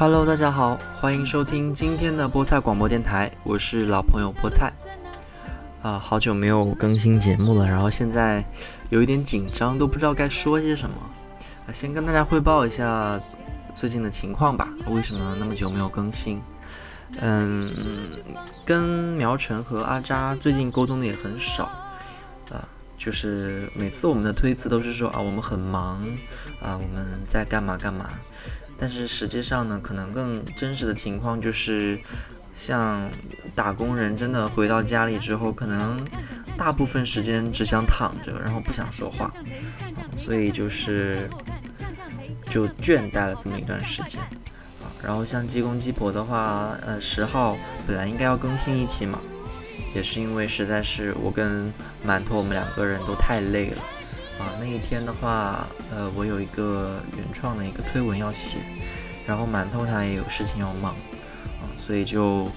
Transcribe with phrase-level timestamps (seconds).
[0.00, 4.72] Hello，大家好，欢迎收听今天的菠菜广播电台，我是老朋友菠菜。
[5.82, 8.44] 啊，好久没有更新节目了，然后现在
[8.90, 10.96] 有一点紧张，都不知道该说些什么。
[11.66, 13.20] 啊，先跟大家汇报一下
[13.74, 14.68] 最近的情况吧。
[14.86, 16.40] 为什么那么久没有更新？
[17.18, 17.68] 嗯，
[18.64, 21.64] 跟苗晨和阿扎最近沟通的也很少。
[22.52, 22.62] 啊，
[22.96, 26.06] 就是每次我们的推辞都是说啊，我们很忙，
[26.62, 28.08] 啊，我们在干嘛干嘛。
[28.78, 31.98] 但是实际上呢，可能更真实的情况就是，
[32.52, 33.10] 像
[33.54, 36.06] 打工人真的回到家里之后，可能
[36.56, 39.28] 大部分时间只想躺着，然后不想说话，
[40.16, 41.28] 所以就是
[42.42, 44.22] 就倦怠了这么一段时间
[44.80, 44.86] 啊。
[45.02, 49.18] 然后像鸡公鸡婆的话，呃，十号本来应该要更新一期嘛，
[49.92, 51.72] 也是因为实在是我跟
[52.06, 53.82] 馒头我们两个人都太累了。
[54.38, 58.58] 啊，那一天的话，呃，我有一个原创的一个推文要写，
[59.26, 60.92] 然后馒头他也有事情要忙，
[61.60, 62.48] 啊，所以就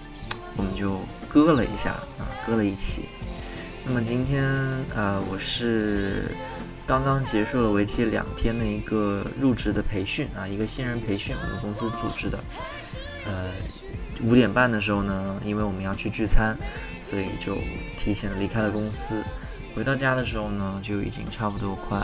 [0.55, 3.09] 我们就搁了一下，啊，搁了一期。
[3.83, 4.43] 那么今天，
[4.93, 6.35] 呃，我是
[6.85, 12.39] 刚刚结束了为期两天的一个入职的培训，啊，一个新人培训，我们公司组织的。
[13.25, 13.51] 呃，
[14.21, 16.55] 五点半的时候呢，因为我们要去聚餐，
[17.03, 17.57] 所以就
[17.97, 19.23] 提前离开了公司。
[19.75, 21.97] 回到家的时候呢，就已经差不多快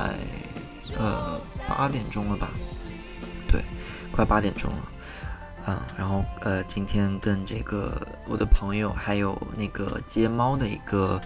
[0.98, 2.50] 呃八点钟了吧？
[3.48, 3.62] 对，
[4.12, 4.84] 快八点钟了。
[5.66, 11.20] 啊，然后呃，今天跟这个我的朋友还有那个接猫的一个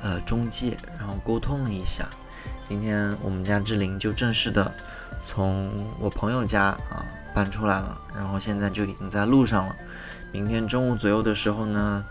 [0.00, 2.08] 呃中介，然后沟通了一下。
[2.68, 4.72] 今天我们家志玲就正式的
[5.20, 5.68] 从
[5.98, 9.74] 我朋友家啊搬出来了，然后现在就已经在路上了。
[10.30, 12.04] 明天中午左右的时候呢，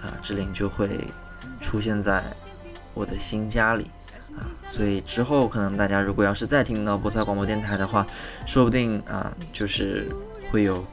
[0.00, 1.06] 啊，志玲就会
[1.60, 2.24] 出现在。
[3.00, 3.86] 我的新家里
[4.36, 8.06] 啊，所以之后可能大家如果要是再听到菠菜广播电台的话，
[8.44, 10.14] 说不定啊，就是
[10.50, 10.84] 会有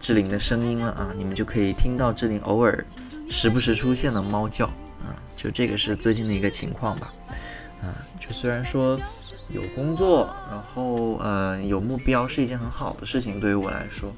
[0.00, 2.84] 志玲的声音了啊，你们就可以听到志玲偶尔
[3.30, 4.66] 时不时出现的猫叫
[4.98, 7.12] 啊，就这个是最近的一个情况吧
[7.80, 8.98] 啊，就虽然说
[9.50, 14.12] 有工作，然后呃有目标是一件很好的事情，对于我来说，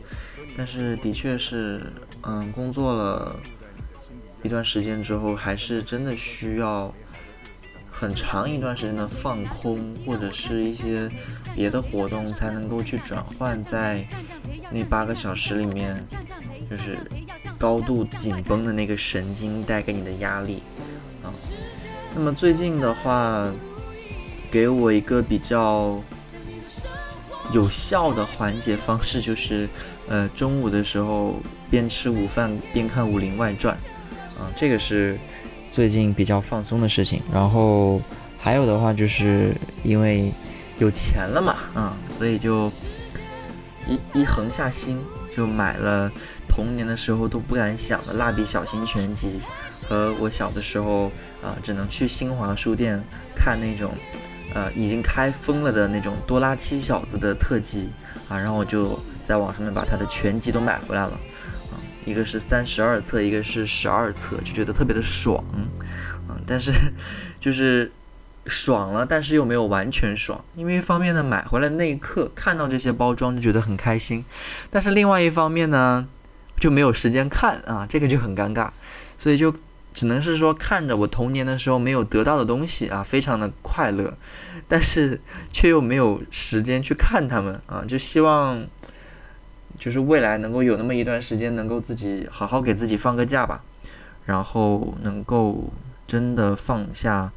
[0.57, 3.37] 但是的确是嗯工作了。
[4.45, 6.95] 一段时间之后，还是真的需要
[7.91, 11.11] 很长一段时间的放空，或者是一些
[11.55, 14.07] 别的活动，才能够去转换在
[14.71, 16.05] 那八个小时里面，
[16.71, 16.99] 就是
[17.57, 20.63] 高度紧绷的那个神经带给你的压力
[21.23, 21.33] 啊。
[22.15, 23.51] 那么最近的话，
[24.51, 25.99] 给我一个比较
[27.51, 29.67] 有效的缓解方式，就是
[30.07, 31.37] 呃中午的时候
[31.71, 33.75] 边吃午饭边看《武林外传》。
[34.55, 35.19] 这个是
[35.71, 37.23] 最近比较放松的事情。
[37.33, 38.01] 然后
[38.39, 40.33] 还有的话，就是因为
[40.79, 42.71] 有钱了嘛，啊，所以就
[43.87, 45.01] 一一横下心，
[45.37, 46.11] 就买了
[46.49, 49.41] 童年的时候都不敢想的《蜡笔小新》全集，
[49.89, 51.07] 和我小的时候
[51.43, 53.03] 啊，只能去新华书店
[53.35, 53.93] 看那种
[54.55, 57.89] 呃已经开封了的那种多拉七小子的特辑
[58.29, 61.19] 啊，然后我就在网上面把他的全集都买回来了。
[62.05, 66.71] 一个是三十二册，一个是十二册，就觉得特别的爽，嗯，但是
[67.41, 67.91] 就是
[68.47, 74.25] 爽了，但是又没有完全爽，因为一方面呢，买回来那一刻看到这些包装就觉得很开心，
[74.71, 76.07] 但是另外一方面呢，
[76.61, 78.69] 就没有时间看啊，这个就很尴尬，
[79.17, 79.55] 所以就
[79.95, 84.19] 只能是说看着我童年的时候没有得到的东西啊，非常的快乐，
[84.69, 85.21] 但是
[85.51, 88.67] 却又没有时间去看他们啊，就希望。
[89.85, 93.63] 就是未来能够有那么一段时间，能够自己好好给自己放个假吧，
[94.25, 95.71] 然后能够
[96.07, 97.31] 真的放下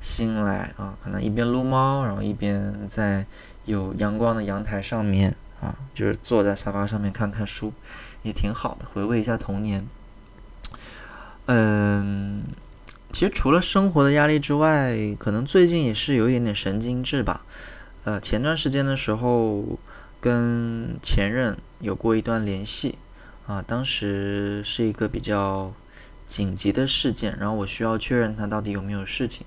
[0.00, 3.24] 心来啊，可能一边撸猫，然后一边在
[3.66, 7.72] 有阳光的阳台上面啊，就是坐在沙发上面看看书，
[8.24, 9.86] 也挺好的，回味一下童年。
[11.46, 12.42] 嗯，
[13.12, 17.46] 其实除了生活的压力之外，可能最近也是有一点点神经质吧。
[18.02, 19.78] 呃，前段时间的时候。
[20.22, 22.96] 跟前任有过一段联系，
[23.44, 25.72] 啊，当时是一个比较
[26.24, 29.44] 紧急的事件，然后我需要确认他到底有没有事情。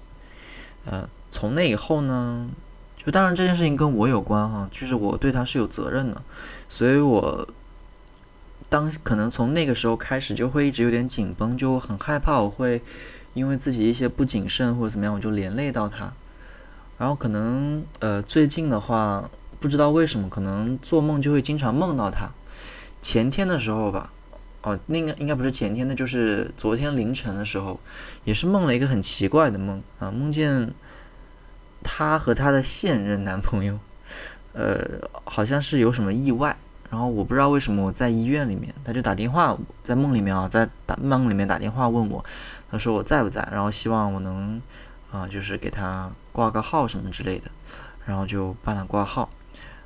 [0.84, 2.50] 呃，从那以后呢，
[2.98, 6.22] 就当然这件事情跟我有关哈，就是我对他是有责任的，
[6.68, 7.48] 所以我
[8.68, 12.82] 当可能从那个时候开始就会一直有点紧绷，就很害怕我会
[13.34, 16.12] 因为自己一些不谨慎或者怎么样，我就连累到他。
[16.98, 19.30] 然后可能呃最近的话。
[19.60, 22.30] 不知道为什么，可能做梦就会经常梦到他。
[23.02, 24.12] 前天的时候吧，
[24.64, 27.80] 哦，那个应该不是前天的，就是昨天凌晨的时候，
[28.24, 30.74] 也是梦了一个很奇怪的梦啊，梦见
[31.84, 33.78] 他和他的现任男朋友，
[34.54, 36.58] 呃，好像是有什么意外，
[36.90, 42.26] 然后我不知道为什么我在医院里面，他就打电话在梦里面啊，在打梦里面打电话问我，
[42.72, 44.60] 他说我在不在，然后希望我能
[45.12, 47.52] 啊，就是给他挂个号什么之类的，
[48.06, 49.30] 然后就办了挂号。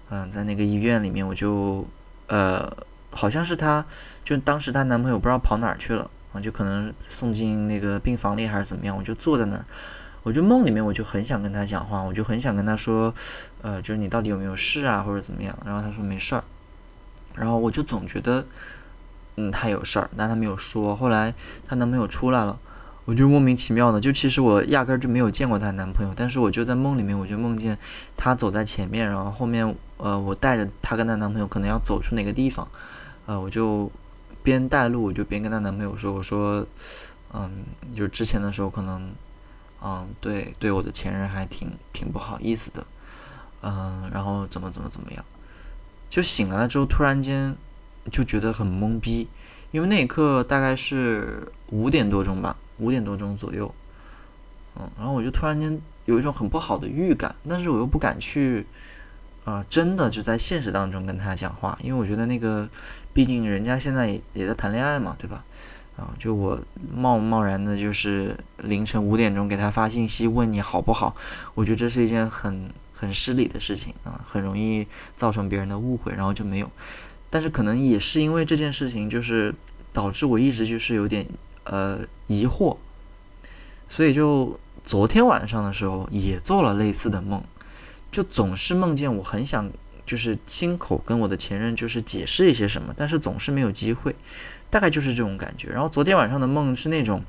[0.10, 1.86] 嗯，在那个医院里面，我就
[2.28, 2.72] 呃，
[3.12, 3.86] 好像是她，
[4.24, 9.66] 就当时她男朋友不知道跑哪儿去了啊，就可能送进那个病房里还是怎么样，我就坐在那儿，
[10.24, 13.14] 我就梦里面我就很想跟她讲话，我就很想跟她说，
[13.62, 15.58] 呃，就是你到底有没有事啊，或者怎么样？
[15.66, 16.44] 然后她说没事儿，
[17.36, 18.46] 然后我就总觉得，
[19.36, 20.96] 嗯，她有事儿，但她没有说。
[20.96, 21.34] 后来
[21.68, 22.58] 她男朋友出来了。
[23.06, 27.76] 我就莫名其妙的，就其实我压根儿就没有见过她男朋友，但是我就在梦里面，我就梦见
[28.16, 32.68] 她走在前面，然后后面，呃，我带着她跟她男朋友可能要走出哪个地方，
[33.28, 33.92] 呃，我就
[34.42, 36.66] 边带路，我就边跟她男朋友说，我说，
[37.34, 37.64] 嗯，
[37.96, 39.12] 就之前的时候可能，
[39.84, 42.86] 嗯，对，对我的前任还挺挺不好意思的，
[43.62, 45.24] 嗯，然后怎么怎么怎么样，
[46.10, 47.56] 就醒来了之后，突然间
[48.12, 49.28] 就觉得很懵逼，
[49.72, 52.58] 因为那一刻大概是五点多钟吧。
[52.80, 53.76] 五点多钟左右，
[54.78, 58.66] 嗯，然后我就突然间有一种很不好的预感，但是我又不敢去，
[59.50, 62.70] 啊，真的就在现实当中跟他讲话，因为我觉得那个，
[63.14, 65.44] 毕竟人家现在也也在谈恋爱嘛，对吧？
[65.98, 66.60] 啊，就我
[66.96, 71.16] 贸贸然的，就是凌晨五点钟给他发信息问你好不好，
[71.56, 74.86] 我觉得这是一件很很失礼的事情啊，很容易
[75.16, 76.70] 造成别人的误会，然后就没有。
[77.30, 79.54] 但是可能也是因为这件事情，就是
[79.92, 81.26] 导致我一直就是有点。
[81.66, 82.78] 呃，疑惑，
[83.88, 87.44] 所以就昨天晚上的时候也做了类似的梦，
[88.12, 89.70] 就总是梦见我很想
[90.06, 94.16] 就是亲口跟我的前任就是解释一些什么，但是总是没有机会，
[94.70, 95.70] 大概就是这种感觉。
[95.70, 97.24] 然后昨天晚上的梦是那种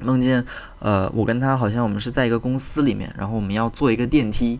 [0.00, 0.44] 梦见
[0.78, 4.58] 呃，我跟他好像我们是在一个公司里面，然后我们要坐一个电梯，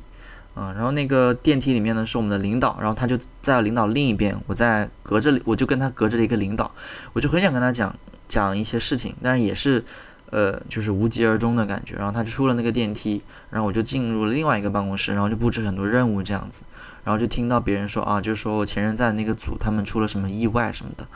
[0.57, 6.71] 嗯，然后那个电梯里面呢是我们的领导，然后他就在领导另一边，我在隔着我就跟他隔着一个领导，
[7.13, 7.95] 我就很想跟他讲。
[8.29, 9.83] 讲一些事情，但是也是，
[10.31, 11.97] 呃，就是无疾而终的感觉。
[11.97, 16.63] 然后他就出了那个电梯，然后我就进入了另外一个办公室，然后就布置很多任务这样子。
[17.05, 21.07] 然后就听到别人说啊，就说我前任在那个组，他们出了什么意外什么的，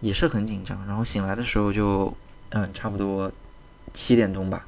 [0.00, 0.86] 也是很紧张。
[0.86, 2.16] 然后醒来的时候就，
[2.50, 3.30] 嗯，差不多
[3.92, 4.66] 七点钟吧，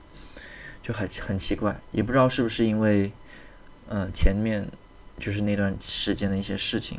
[0.82, 3.10] 就很很奇怪，也不知道是不是因为，
[3.88, 4.68] 嗯，前面
[5.18, 6.98] 就是那段时间的一些事情，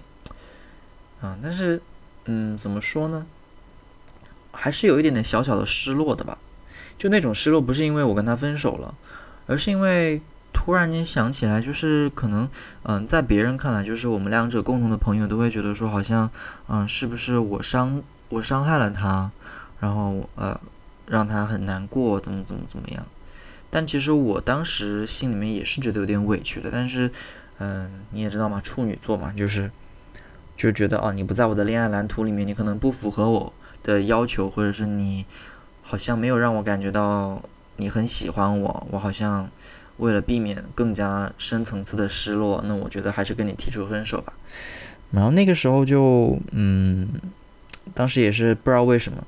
[1.21, 1.79] 啊，但是，
[2.25, 3.27] 嗯，怎么说呢？
[4.53, 6.37] 还是有一点点小小的失落的吧，
[7.01, 8.93] 就那种失落不是因为我跟他分手了，
[9.47, 10.21] 而是因为
[10.53, 12.47] 突然间想起来，就是可能，
[12.83, 16.29] 嗯，在别人看来，就是我们两者共同的朋友都会觉得说，好像，
[16.67, 19.31] 嗯，是不是我伤我伤害了他，
[19.79, 20.61] 然后呃，
[21.07, 23.03] 让他很难过，怎么怎么怎么样？
[23.71, 27.09] 但其实我当时心里面也是觉得有点委屈的，但是，
[27.57, 29.71] 嗯，你也知道嘛，处女座嘛，就是，
[30.55, 33.51] 就觉得哦，你不在我的恋爱蓝图里面，你可能不符合我。
[33.83, 35.25] 的要求，或者是你
[35.91, 37.43] 好像没有让我感觉到
[37.75, 39.49] 你很喜欢我，我好像
[39.97, 44.31] 为了避免更加深层次的失落，那我觉得还是跟你提出分手吧。
[45.11, 47.09] 然后那个时候就，嗯，
[47.93, 49.21] 当时也是不知道为什么，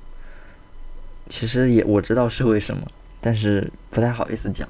[1.27, 2.87] 其实也我知道是为什么，
[3.19, 4.65] 但是不太好意思讲。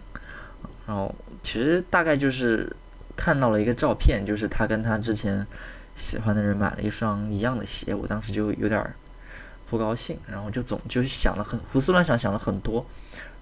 [0.88, 2.76] 然后其实大概就是
[3.16, 5.46] 看到了一个照片，就是他跟他之前
[5.94, 8.96] 喜欢的人买了一双一样的鞋，我当时就有点儿。
[9.74, 12.86] 不高兴，然后就总就想了很胡思乱想，想了很多，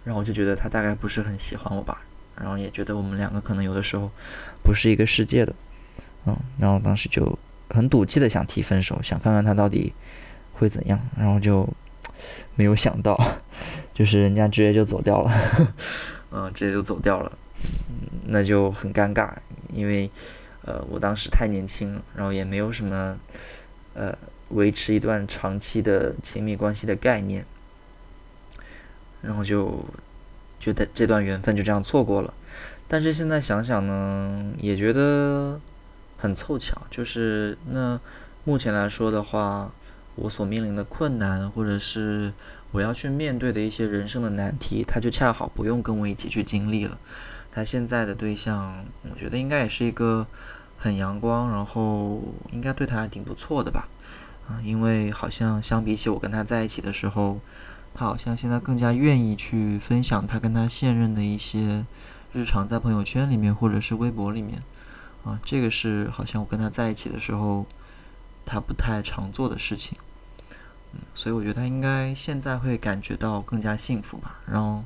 [0.06, 2.04] 然后我就觉得他大概不是很喜欢我吧，
[2.40, 4.10] 然后也觉得我们两个可能有的时候
[4.64, 5.54] 不是一个世界的，
[6.26, 7.38] 嗯，然后当时就
[7.70, 9.94] 很赌气的想提分手，想看看他到底
[10.54, 11.68] 会怎样，然后就
[12.56, 13.20] 没有想到，
[13.94, 15.32] 就是人家直接就走掉了，
[16.32, 17.30] 嗯，直接就走掉了，
[18.28, 19.34] 那就很尴尬，
[19.74, 20.10] 因为
[20.64, 23.18] 呃我当时太年轻，然后也没有什么
[23.96, 24.18] 呃。
[24.54, 27.46] 维持一段长期的亲密关系的概念，
[29.22, 29.84] 然后就
[30.60, 32.34] 觉得这段缘分就这样错过了。
[32.88, 35.60] 但是现在想想呢，也觉得
[36.18, 36.82] 很凑巧。
[36.90, 38.00] 就是那
[38.44, 39.72] 目前来说的话，
[40.16, 42.34] 我所面临的困难，或者是
[42.72, 46.98] 我要去面对的一些人生的难题，他就恰好不用跟我一起去经历了。
[47.52, 50.28] 他现在的对象，我觉得应该也是一个
[50.78, 53.88] 很阳光，然后应该对他还挺不错的吧。
[54.64, 57.40] 因为好像相比起我跟他在一起的时候，
[57.94, 61.86] 他好像现在更加愿意去分享他跟他现任的一些
[62.34, 64.62] 日常，在朋友圈里面或者是微博里面。
[65.24, 67.66] 啊，这个是好像我跟他在一起的时候，
[68.44, 69.98] 他不太常做的事情。
[70.94, 74.40] 嗯，所以我觉得他应该现在会感觉到更加幸福吧。
[74.48, 74.84] 然后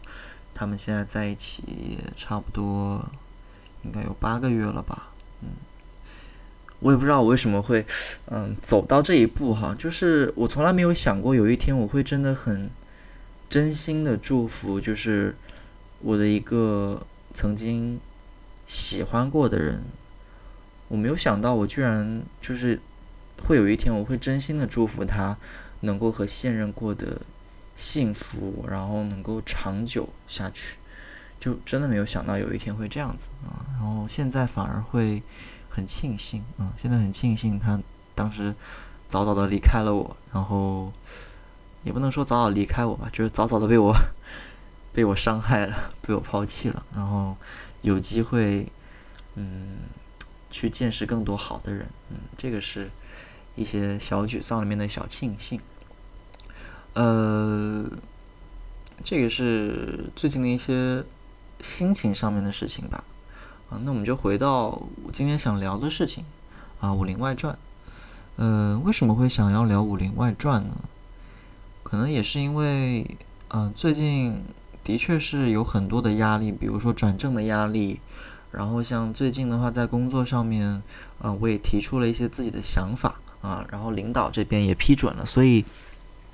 [0.53, 3.03] 他们现在在一起差不多
[3.83, 5.09] 应该有八个月了吧。
[5.41, 5.49] 嗯，
[6.79, 7.83] 我也不知道我为什么会，
[8.27, 12.69] 嗯，走到这一步哈，就是我从来没有想过有一天我会真的很
[13.49, 15.35] 真心的祝福，就是
[16.01, 17.01] 我的一个
[17.33, 17.99] 曾经
[18.67, 19.81] 喜欢过的人，
[20.89, 22.79] 我没有想到我居然就是
[23.41, 25.35] 会有一天我会真心的祝福他
[25.79, 27.21] 能够和现任过得
[27.75, 30.75] 幸福，然后能够长久下去，
[31.39, 35.23] 就真的没有想到有一天会这样子啊，然后现在反而会。
[35.75, 37.77] 很庆幸啊，现在很庆幸他
[38.15, 38.55] 当时
[39.09, 40.93] 早早的离开了我，然后
[41.83, 43.93] 也不能说早早离开我吧，就是早早的被我
[44.93, 47.35] 被我伤害了，被我抛弃了，然后
[47.81, 48.65] 有机会
[49.35, 49.79] 嗯
[50.49, 52.89] 去见识更多好的人，嗯，这个是
[53.55, 55.59] 一些小沮丧里面的小庆幸，
[56.93, 57.85] 呃，
[59.03, 61.03] 这个是最近的一些
[61.59, 63.03] 心情上面的事情吧。
[63.69, 64.67] 啊，那我们就回到
[65.03, 66.23] 我今天想聊的事情
[66.79, 67.53] 啊，《武林外传》。
[68.37, 70.75] 嗯，为什么会想要聊《武林外传》呢？
[71.83, 73.17] 可能也是因为，
[73.49, 74.43] 嗯，最近
[74.83, 77.99] 的确是有很多的压力，比如说转正的压力，
[78.51, 80.83] 然后像最近的话，在工作上面，
[81.21, 85.63] 嗯，我也提出了一些自己的想法啊，然后领导这边也批准了，所以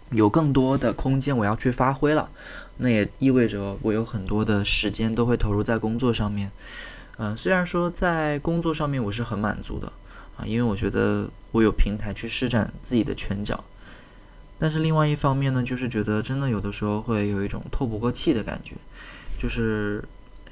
[0.10, 2.30] 有更多的空间我要去发挥了。
[2.78, 6.52] 那也意味着我有很多的时间都会投入在工作上面。
[7.24, 9.94] 嗯，虽然说在工作上面我是很满足的
[10.38, 13.64] 啊，因为我觉得我有平台去施展自己的拳脚，
[14.58, 18.76] 但是另外一方面呢，就是觉得真的有的时候会有一种透不过气的感觉，
[19.38, 20.04] 就是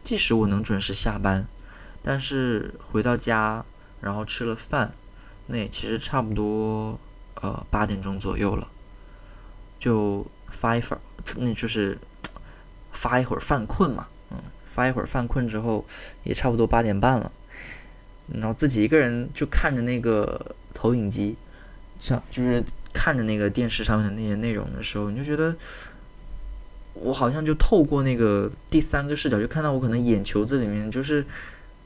[0.04, 1.48] 即使我能准时下班，
[2.04, 3.66] 但是回到家
[4.00, 4.94] 然后吃了饭，
[5.48, 7.00] 那也其实差不多
[7.42, 8.68] 呃八点钟左右了，
[9.80, 11.02] 就发一会儿，
[11.38, 11.98] 那就是
[12.92, 14.06] 发一会儿犯困嘛。
[14.80, 15.84] 发一会儿犯困之后，
[16.24, 17.30] 也差不多八点半了，
[18.34, 21.36] 然后自己一个人就看着那个投影机，
[22.00, 25.54] 像就是看着那个电视上面的那些内容的时候，你就觉得
[26.94, 31.26] 我好像就透过那个第三个视角，就看到我可能眼球子里面就是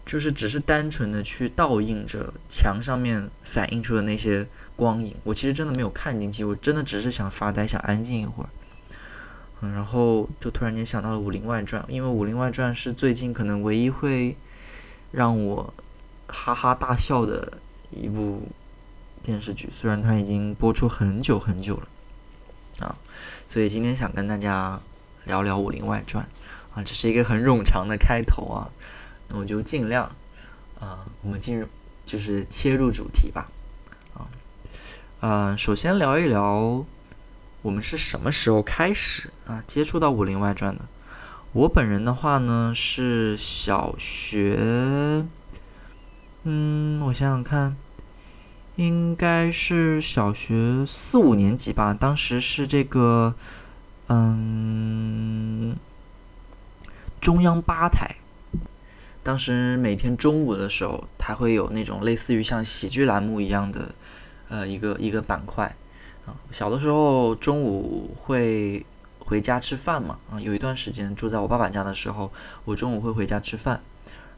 [0.06, 4.46] 就是只是单纯的去倒映着墙上面反映出的那些
[4.76, 8.50] 光影，我其实真的没有看进去，我真的只是想发呆，想安静一会儿。
[9.72, 14.36] 然后就突然间想到了《武林外传》，因为《武林外传》是最近可能唯一会
[15.12, 15.74] 让我
[16.28, 17.54] 哈哈大笑的
[17.92, 18.48] 一部
[19.22, 21.88] 电视剧，虽然它已经播出很久很久了
[22.86, 22.96] 啊，
[23.48, 24.80] 所以今天想跟大家
[25.26, 26.28] 聊聊《武林外传》
[26.78, 28.70] 啊，这是一个很冗长的开头啊，
[29.30, 30.12] 那我就尽量
[30.80, 31.68] 啊，我们进入
[32.06, 33.50] 就是切入主题吧
[34.14, 34.28] 啊，
[35.22, 36.86] 嗯，首先聊一聊。
[37.64, 40.84] 我们是什么时候开始啊接触到《武林外传》的？
[41.54, 45.26] 我本人的话呢是小学，
[46.44, 47.78] 嗯，我想想看，
[48.76, 51.94] 应该是小学四五年级吧。
[51.94, 53.36] 当时是这个，
[54.08, 55.78] 嗯，
[57.22, 58.18] 中央八台，
[59.24, 63.96] 当时每天中午的时候，它会有那种类似于像喜剧栏目一样的，
[64.50, 65.74] 呃，一个一个板块。
[66.26, 68.86] 啊，小的时候中午会
[69.20, 70.18] 回家吃饭嘛。
[70.32, 72.32] 啊，有一段时间住在我爸爸家的时候，
[72.66, 73.82] 我中午会回家吃饭。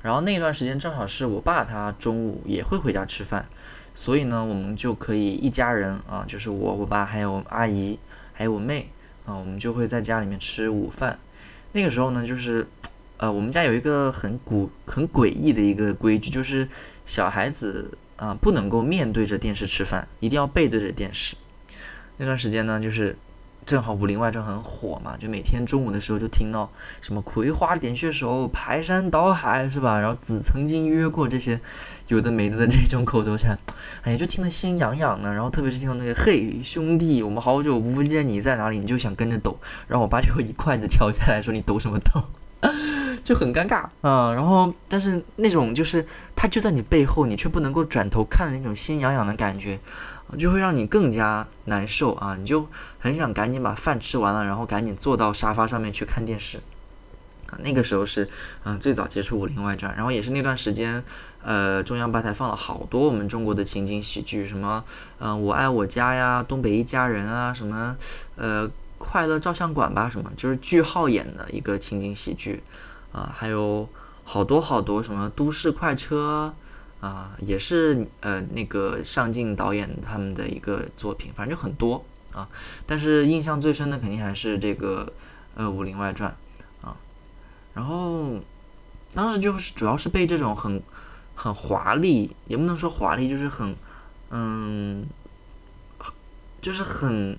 [0.01, 3.47] 然后那一段时间正好是我爸他中午也会回家吃饭，
[3.95, 7.97] 所以呢，我们就可以一家人啊，就是我、我爸还有阿姨
[8.31, 8.91] 还有我妹
[9.25, 11.17] 啊，我们就会在家里面吃午饭。
[11.71, 12.67] 那个时候呢，就是
[13.17, 16.69] 呃，我们家有一个很古很诡异的一个规矩，就是
[17.03, 21.35] 小孩子啊不能够面对着电视吃饭，一定要背对着电视。
[22.17, 23.17] 那段时间呢，就是
[23.65, 26.69] 正好《武林外传》很火嘛，就每天中午的时候就听到
[27.01, 29.99] 什么“葵花点穴手”“排山倒海”是吧？
[29.99, 31.59] 然后“子曾经约过”这些
[32.07, 33.57] 有的没的的这种口头禅，
[34.03, 35.33] 哎呀，就听得心痒痒的。
[35.33, 39.57] 然后特别是听到那个“嘿，兄弟，我们好久不见，你在哪里？”你就想跟着抖。
[39.87, 42.21] 然后我爸就会一筷子敲下来说：“你抖什么抖？”
[43.23, 44.31] 就很尴尬啊。
[44.31, 46.05] 然后，但是那种就是
[46.35, 49.79] 他就在你背后，你却不能够转头看的那种心痒痒的感觉。
[50.37, 52.35] 就会让你更加难受啊！
[52.35, 52.67] 你就
[52.99, 56.57] 很想赶紧把饭吃完了，然后赶紧坐到沙发上面去看电视
[57.47, 57.59] 啊。
[57.63, 58.27] 那个时候是
[58.63, 61.01] 嗯最早接触《武林外传》，然后也是那段时间，
[61.43, 64.83] 呃，中央八台放了好多我们中国的情景喜剧，什么
[65.19, 67.95] 嗯我爱我家呀、东北一家人啊，什么
[68.35, 72.63] 呃快乐照相馆吧，什么就是句号演的一个情景喜剧
[73.11, 73.87] 啊，还有
[74.23, 76.53] 好多好多什么都市快车。
[77.05, 82.49] 啊，也是呃那个上镜导演他们的一个作品，反正就很多啊。
[82.87, 85.13] 但是印象最深的肯定还是这个
[85.53, 86.35] 呃《武林外传》
[86.87, 86.97] 啊。
[87.75, 88.39] 然后
[89.13, 90.81] 当时就是主要是被这种很
[91.35, 93.75] 很华丽，也不能说华丽，就是很
[94.31, 95.05] 嗯，
[96.59, 97.37] 就是很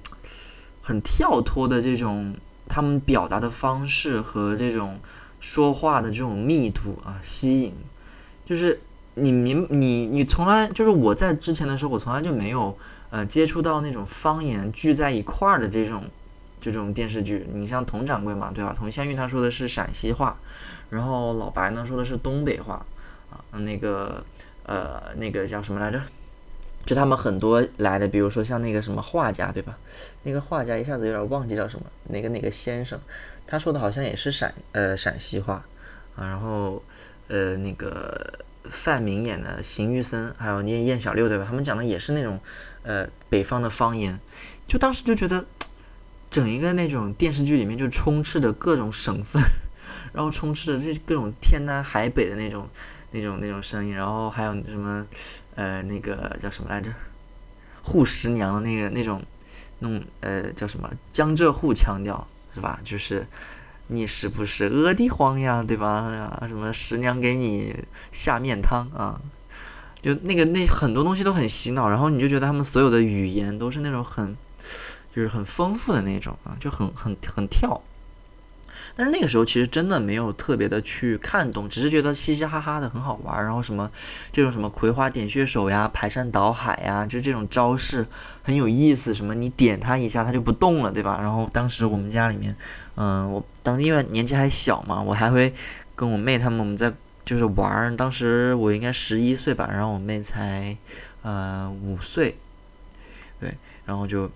[0.80, 2.36] 很跳脱的这种
[2.68, 5.00] 他们表达的方式和这种
[5.40, 7.74] 说话的这种密度啊，吸引，
[8.44, 8.80] 就是
[9.16, 12.78] 你明你你从来就是我在之前的时候，我从来就没有
[13.10, 16.04] 呃接触到那种方言聚在一块儿的这种。
[16.58, 18.74] 这种电视剧，你像佟掌柜嘛，对吧？
[18.76, 20.36] 佟湘玉他说的是陕西话，
[20.90, 22.84] 然后老白呢说的是东北话，
[23.30, 24.24] 啊，那个
[24.64, 26.00] 呃那个叫什么来着？
[26.84, 29.78] 就他们很多来的，比如说像那个什么画家，对吧？
[30.24, 32.98] 那个画家一下子有点忘记叫什么，哪个哪个先生，
[33.46, 35.64] 他说的好像也是陕呃陕西话
[36.16, 36.82] 啊，然后
[37.28, 41.44] 呃那个范明演的邢玉森，还有念燕小六，对吧？
[41.46, 42.40] 他们讲的也是那种
[42.82, 44.20] 呃北方的方言，
[44.66, 45.46] 就当时就觉得。
[46.28, 49.40] 整一个那种电视剧里面就充斥着各种省份，
[50.12, 52.68] 然后充斥着这各种天南海北的那种、
[53.12, 55.06] 那种、那种声音，然后还有什么，
[55.54, 56.92] 呃，那个叫什么来着？
[57.82, 59.22] 护十娘的那个那种，
[59.78, 62.80] 那种呃叫什么江浙沪腔调是吧？
[62.84, 63.26] 就是
[63.88, 65.88] 你是不是饿的慌呀，对吧？
[66.40, 67.74] 啊，什么十娘给你
[68.12, 69.20] 下面汤啊？
[70.02, 74.36] 就那个那很多东西都很洗脑，然后你就觉得他们所有的语言都是那种很。
[75.14, 77.80] 就是很丰富的那种啊，就很很很跳，
[78.98, 83.90] 但是那个时候其实真的没有特别的去看懂，只是觉得嘻嘻哈哈的很好玩，然后什么
[84.32, 88.06] 这种什么葵花点穴手呀、排山倒海呀，就这种招式
[88.42, 89.12] 很有意思。
[89.12, 91.18] 什么你点它一下，它就不动了，对吧？
[91.20, 92.56] 然后当时我们家里面，
[92.94, 95.52] 嗯，我当时因为年纪还小嘛，我还会
[95.94, 96.90] 跟我妹他们我们在
[97.26, 97.94] 就是玩。
[97.98, 100.74] 当时我应该十一岁吧，然后我妹才
[101.20, 102.38] 呃五岁，
[103.38, 103.54] 对，
[103.84, 104.30] 然后就。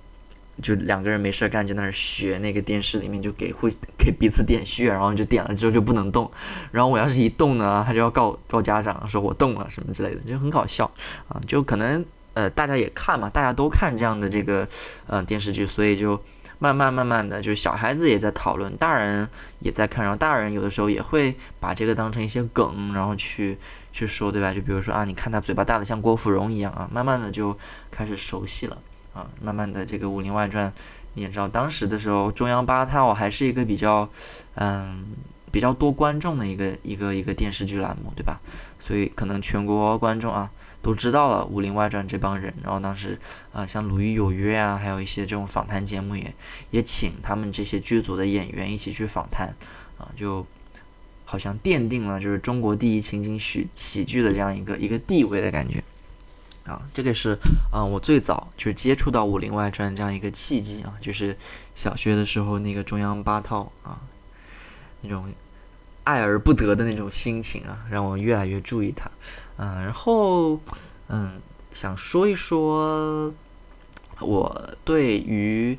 [0.61, 3.69] 就两个人没事干，就那学那个电视里面就给互
[3.99, 6.31] 给彼此点穴，然后就点了之后就不能动，
[6.71, 10.91] 然后我要是一动呢，他就要告告家长，说我动了什么之类的，就很搞笑
[11.29, 11.41] 啊。
[11.47, 14.67] 就可能呃大家也看嘛，大家都看这样的这个
[15.07, 16.21] 呃电视剧，所以就
[16.59, 19.29] 慢慢慢慢的，就小孩子也在讨论，大人
[19.61, 23.59] 也在看，然后大人有的时候也会把这个当成一些梗，然后去
[23.93, 24.53] 去说，对吧？
[24.53, 27.57] 就比如说啊，你看他嘴巴大的像郭芙蓉一样啊，慢慢的就
[27.91, 28.77] 开始熟悉了。
[29.21, 30.71] 啊，慢慢的，这个《武林外传》，
[31.15, 34.09] 你也知道，当时的时候，中央八套还是一个比较，
[34.55, 35.05] 嗯，
[35.53, 38.41] 比较多观众的一个一个一个电视剧栏目，对吧？
[38.79, 42.55] 所以可能全国观众啊都知道了《武林外传》这帮人。
[42.63, 43.19] 然后当时
[43.53, 46.35] 啊，像《鲁豫有约》啊，还有一些这种访谈节目也
[46.71, 49.55] 也请他们这些剧组的演员一起去访谈，
[49.99, 50.47] 啊，就
[51.27, 55.83] 好像奠定了就是中国第一情景喜喜剧的这样一个一个地位的感觉。
[56.67, 57.37] 啊，这个是，
[57.73, 61.37] 嗯，我最早就是接触到《武林外传》这样一个契机啊，就是
[61.75, 63.99] 小学的时候那个中央八套啊，
[65.01, 65.33] 那种
[66.05, 69.11] 爱而不得的那种心情啊，让我越来越注意它。
[69.57, 70.61] 嗯，然后，
[71.09, 71.41] 嗯，
[71.73, 73.33] 想说一说
[74.21, 75.77] 我对于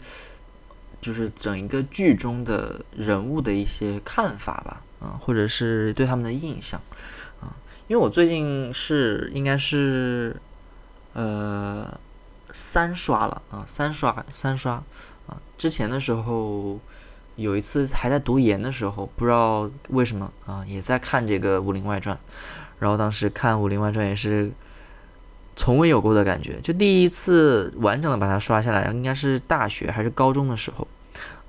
[0.99, 6.81] 就是整一个剧中的人物的一些看法吧，啊，或者是对他们的印象
[7.39, 7.55] 啊，
[7.87, 10.35] 因为我最近是应该是。
[11.13, 11.99] 呃，
[12.53, 14.81] 三刷了啊，三刷三刷
[15.27, 15.35] 啊！
[15.57, 16.79] 之前的时候
[17.35, 22.15] 有一次还在读研的时候，不知道为什么啊，也在看这个《武林外传》，
[22.79, 24.51] 然后当时看《武林外传》也是
[25.55, 30.87] 从未有过的感觉，就第一次完整的把它刷下来，应该是大学还是高中的时候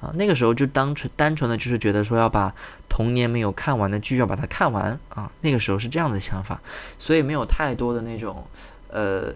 [0.00, 2.52] 啊，那个时候就单纯单纯的就是觉得说要把
[2.88, 6.60] 童年没有看完的剧要把它看完啊，那个时候是这样的想法，
[6.98, 8.44] 所以没有太多的那种
[8.88, 9.32] 呃。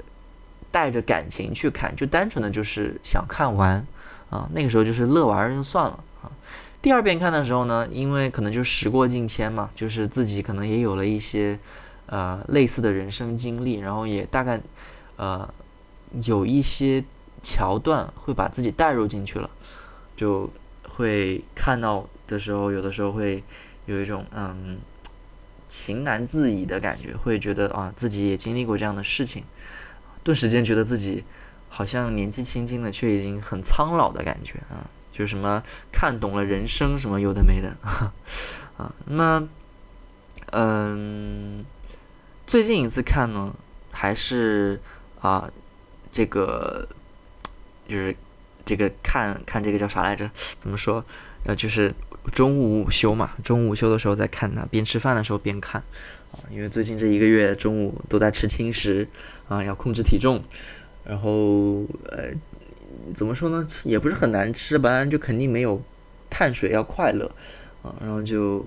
[0.70, 3.86] 带着感情去看，就单纯的就是想看完
[4.30, 4.48] 啊。
[4.52, 6.30] 那个时候就是乐玩就算了啊。
[6.82, 11.58] 第二遍看的时候呢，因为可能就时过境迁嘛，就是自己可能也有了一些
[12.06, 14.60] 呃类似的人生经历，然后也大概
[15.16, 15.48] 呃
[16.22, 17.02] 有一些
[17.42, 19.50] 桥段会把自己带入进去了，
[20.16, 20.48] 就
[20.88, 23.42] 会看到的时候，有的时候会
[23.86, 24.78] 有一种嗯
[25.66, 29.42] 情难自已的感觉，会觉得啊自己也经历过这样的事情。
[30.26, 31.22] 顿时间觉得自己
[31.68, 34.90] 好像年纪轻轻的，却已经很苍老的感觉啊！
[35.12, 35.62] 就是什么
[35.92, 37.76] 看懂了人生，什么有的没的
[38.76, 38.92] 啊。
[39.04, 39.48] 那么，
[40.50, 41.64] 嗯，
[42.44, 43.54] 最近一次看呢，
[43.92, 44.80] 还是
[45.20, 45.48] 啊，
[46.10, 46.88] 这个
[47.86, 48.16] 就是
[48.64, 50.28] 这个看看这个叫啥来着？
[50.58, 51.04] 怎么说？
[51.44, 51.94] 呃，就是
[52.32, 55.84] 中午午休嘛，中午午休的时候在看它，边吃饭的时候边看。
[56.50, 59.06] 因为最近这一个月中午都在吃轻食
[59.48, 60.42] 啊，要控制体重，
[61.04, 62.30] 然后呃，
[63.14, 65.82] 怎么说呢，也不是很难吃吧，就肯定没有
[66.30, 67.30] 碳水要快乐
[67.82, 68.64] 啊，然后就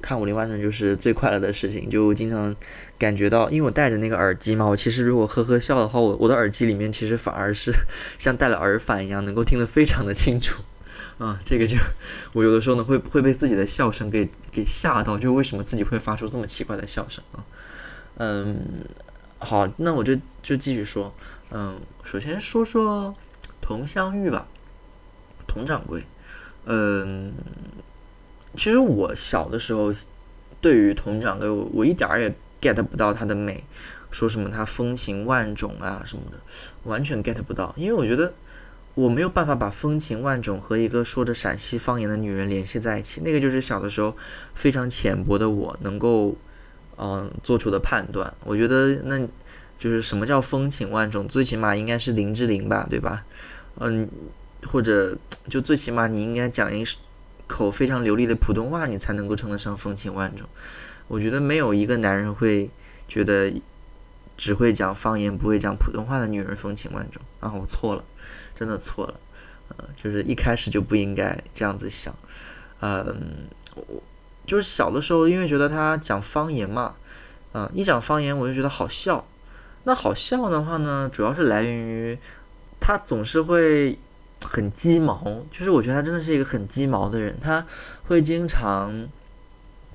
[0.00, 2.54] 看《武林外传》就是最快乐的事情，就经常
[2.98, 7.72] 感觉到，因为我戴着那个耳机嘛，我其实如果呵呵笑的话，我我的耳机里面其实反而是
[8.18, 10.62] 像戴了耳返一样，能够听得非常的清楚。
[11.18, 11.76] 啊，这个就
[12.32, 17.44] 我有的时候呢会会被自己的笑声给给吓到，就为什么自己会发出这么奇怪的笑声啊？
[18.16, 18.84] 嗯，
[19.38, 21.14] 好，那我就就继续说，
[21.50, 23.14] 嗯，首先说说
[23.60, 24.46] 佟湘玉吧，
[25.46, 26.04] 佟掌柜，
[26.64, 27.32] 嗯。
[28.58, 29.92] 其实我小的时候，
[30.62, 33.62] 对于佟掌柜，我一点儿也 get 不到他的美，
[34.10, 36.38] 说什么他风情万种啊什么的，
[36.84, 37.74] 完全 get 不到。
[37.76, 38.32] 因为我觉得
[38.96, 43.20] 我没有办法把风情万种和一个说着陕西方言的女人联系在一起。
[43.20, 44.16] 那个就是小的时候
[44.54, 46.34] 非常浅薄的我能够
[46.96, 48.34] 嗯做出的判断。
[48.44, 49.18] 我觉得那
[49.78, 53.24] 就是什么叫风情万种，最起码应该是林志玲吧，对吧？
[53.78, 54.08] 嗯，
[54.66, 55.16] 或者
[55.48, 56.84] 就最起码你应该讲一。
[57.48, 60.48] 口非常流利的普通话，你才能够称得上风情万种。
[61.06, 62.68] 我觉得没有一个男人会
[63.06, 63.52] 觉得
[64.36, 67.52] 只会讲方言不会讲普通话的女人风情万种啊！
[67.54, 68.04] 我错了，
[68.56, 69.20] 真的错了。
[69.68, 72.12] 呃，就是一开始就不应该这样子想。
[72.80, 74.02] 嗯，我
[74.46, 76.96] 就是小的时候，因为觉得他讲方言嘛，
[77.52, 79.24] 啊，一讲方言我就觉得好笑。
[79.84, 82.18] 那好笑的话呢，主要是来源于
[82.80, 83.98] 他总是会。
[84.38, 87.36] 很鸡毛，就是我觉得他真的是一个很鸡毛的人。
[87.40, 87.66] 他
[88.04, 89.08] 会经常，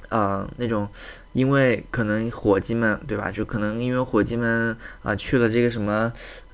[0.09, 0.89] 啊，那种
[1.33, 3.31] 因为可能伙计们对吧？
[3.31, 6.11] 就可能因为伙计们啊去了这个什么，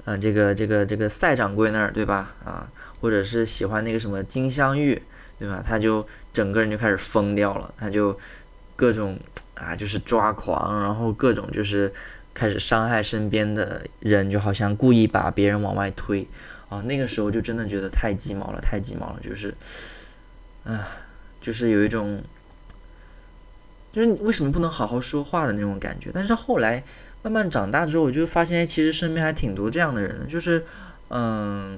[0.09, 2.33] 嗯，这个这个这个赛掌柜那儿对吧？
[2.45, 5.01] 啊，或者是喜欢那个什么金镶玉
[5.37, 5.61] 对吧？
[5.61, 8.17] 他就整个人就开始疯掉了，他就
[8.77, 9.19] 各种
[9.55, 11.91] 啊就是抓狂，然后各种就是
[12.33, 16.25] 开始伤害身边的人，就好像故意把别人往外推。
[16.69, 19.53] 啊，那个时候就真的觉得太鸡毛了，太鸡毛了，就是，
[20.63, 20.87] 啊，
[21.41, 22.23] 就是有一种，
[23.91, 26.11] 就是你为什么不能好好说话的那种感觉。
[26.13, 26.83] 但是后来
[27.23, 30.65] 慢慢长大之后，我就发现，其实身边还挺多这样的人的，就是，
[31.09, 31.77] 嗯，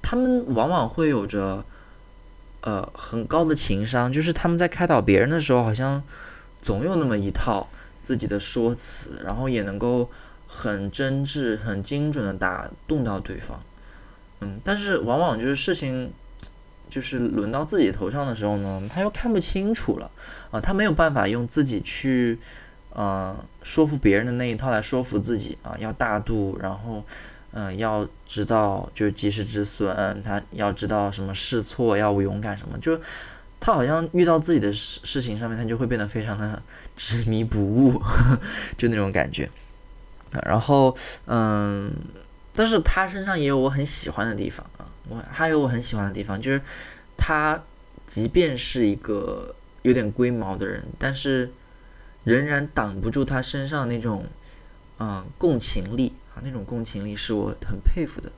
[0.00, 1.64] 他们往往会有着，
[2.62, 6.02] 呃，很高的情商，就是他们在开导别人的时候，好像
[6.62, 7.68] 总有那么一套
[8.02, 10.10] 自己的说辞，然后也能够
[10.46, 13.62] 很真挚、很精准的打动到对方。
[14.40, 16.12] 嗯，但是往往就是事情，
[16.88, 20.10] 就是轮到自己头上的时候呢，他又看不清楚了
[20.50, 22.38] 啊，他没有办法用自己去，
[22.96, 27.04] 呃，说服别人的那一套来说服自己啊，要大度，然后，
[27.52, 32.98] 嗯，要知道就是及时止损，他要知道什么试错要勇敢什么，就
[33.60, 36.62] 他好像遇到自己的事事情上面，他就会变得非常的
[36.96, 38.02] 执迷不悟，
[38.78, 39.50] 就那种感觉，
[40.44, 41.92] 然后，嗯。
[42.58, 46.58] 但是他身上也有我很喜欢的地方啊，我还有我很喜欢的地方，就是
[47.14, 47.62] 他
[48.06, 51.52] 即便是一个有点龟毛的人，但是
[52.26, 54.26] 仍然挡不住他身上那种
[54.98, 58.32] 嗯共情力啊，那种共情力是我很佩服的。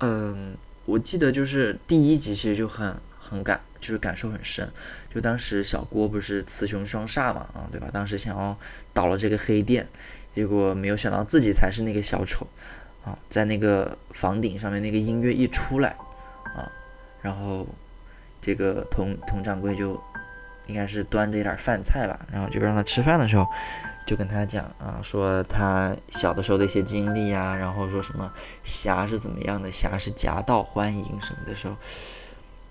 [0.00, 4.70] 嗯，我记得就是第一集其实就很很感，就是感受很深。
[5.12, 7.88] 就当时小郭不是雌雄双煞嘛，啊，对吧？
[7.90, 8.54] 当时想要
[8.92, 9.88] 倒了这个黑店，
[10.34, 12.46] 结果没有想到自己才是那个小丑。
[13.02, 15.96] 啊，在那个房顶上面，那个音乐一出来，
[16.56, 16.70] 啊，
[17.22, 17.64] 然后
[18.42, 19.94] 这个佟佟掌柜就
[20.66, 23.46] 应该是端着一点饭菜吧，然后就让他吃饭的时候，
[24.06, 31.74] 就跟他讲啊，说他小的时候的一些经历啊，然后说什么侠是怎么样的，侠是夹道欢迎什么的时候，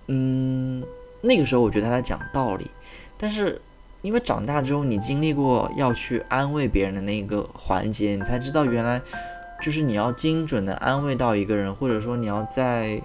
[0.07, 0.83] 嗯，
[1.21, 2.69] 那个时候我觉得他在讲道理，
[3.17, 3.61] 但是
[4.01, 9.01] 因为长大之后你经历过要去安慰别人的那个环节，你才知道原来。
[9.61, 13.01] 就是你要精准的安慰到一个人，或者说你要在，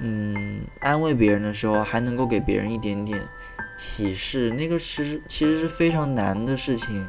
[0.00, 3.20] 嗯，安慰别人的时候还能够给别人一点点
[3.82, 7.08] 启示，那个是其实是非常难的事情，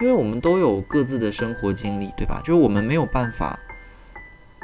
[0.00, 2.40] 因为我们都有各自的生活经历，对吧？
[2.44, 3.58] 就是我们没有办法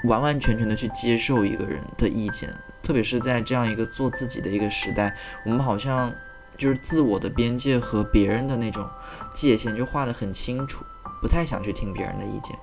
[0.05, 2.49] 完完全全的去接受一个人的意见，
[2.81, 6.15] 特别是在这样一个做自己的一个时代，我们好像
[6.57, 8.89] 就是自我的边界和别人的那种
[9.35, 10.85] 界限就画得很清楚，
[11.21, 12.57] 不太想去听别人的意见。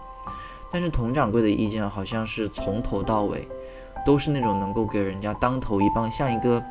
[0.71, 3.45] 但是佟掌柜的意见好像是从头到尾，
[4.05, 6.63] 都是那种能够给人家当头一棒，像一个，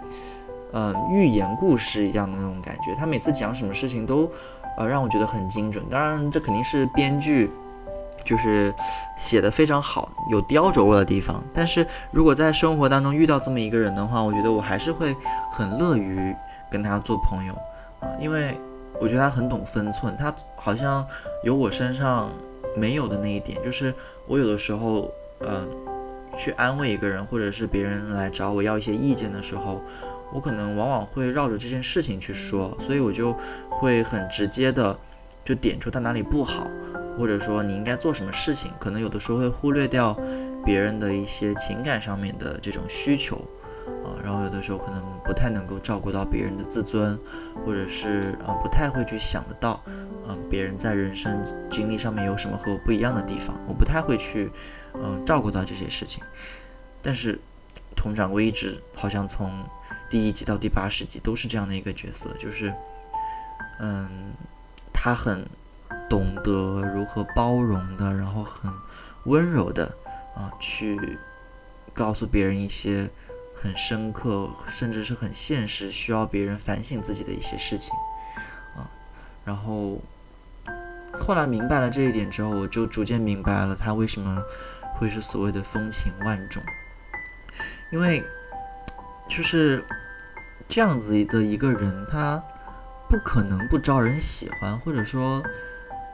[0.72, 2.94] 嗯，寓言故事一样的那种感觉。
[2.94, 4.30] 他每次讲什么事情都，
[4.76, 5.84] 呃，让我觉得很精准。
[5.90, 7.50] 当然，这肯定是编剧，
[8.24, 8.74] 就是
[9.16, 11.42] 写的非常好，有雕琢过的地方。
[11.52, 15.14] 但是如果在生活当中遇到这么一个人的话，我觉得我还是会
[15.50, 16.34] 很乐于
[16.70, 17.54] 跟他做朋友
[18.00, 18.58] 啊，因为
[19.00, 21.06] 我觉得他很懂分寸，他好像
[21.42, 22.28] 有我身上。
[22.76, 23.92] 没有的那一点，就是
[24.28, 25.68] 我有的时候，嗯，
[26.36, 29.80] 去安慰一个人，或者是别人来找我要一些意见的时候，
[30.32, 33.34] 我可能往往会绕着这件事情去说，所以我就
[33.70, 34.98] 会很直接的
[35.44, 36.70] 就点出他哪里不好，
[37.16, 40.14] 或者说你应该做什么事情，可能有的时候会忽略掉
[40.64, 43.36] 别人的一些情感上面的这种需求
[44.04, 47.18] 啊，然后有的时候可能不太能够照顾到别人的自尊，
[47.64, 49.82] 或者是啊不太会去想得到，
[50.26, 54.50] 啊别人在人生经历上面有什么和我不一样的地方，我不太会去
[54.92, 56.22] 嗯照顾到这些事情，
[57.00, 57.38] 但是
[57.96, 59.50] 佟掌柜一直好像从。
[60.10, 62.72] 第一集到第八十集都是这样的一个角色，就是，
[63.78, 64.32] 嗯，
[64.92, 65.46] 他很
[66.08, 68.72] 懂得如何包容的，然后很
[69.24, 69.94] 温柔的
[70.34, 71.18] 啊，去
[71.92, 73.08] 告诉别人一些
[73.60, 77.92] 很深刻，甚至是很现实，需要别人反省自己的一些事情
[78.76, 78.88] 啊。
[79.44, 80.00] 然后
[81.20, 84.42] 后来明白了这一点之后，我就逐渐明白了他为什么
[84.94, 86.62] 会是所谓的风情万种，
[87.92, 88.24] 因为
[89.28, 89.84] 就是。
[90.70, 92.44] 这样子的一个人，他
[93.08, 95.42] 不可能不招人喜欢，或者说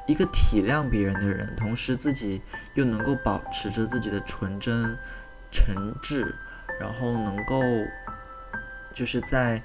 [0.07, 2.41] 一个体谅别人的人，同时自己
[2.75, 4.97] 又能够保持着自己的纯真、
[5.51, 6.33] 诚挚，
[6.79, 7.61] 然后能够
[8.95, 9.61] 就是在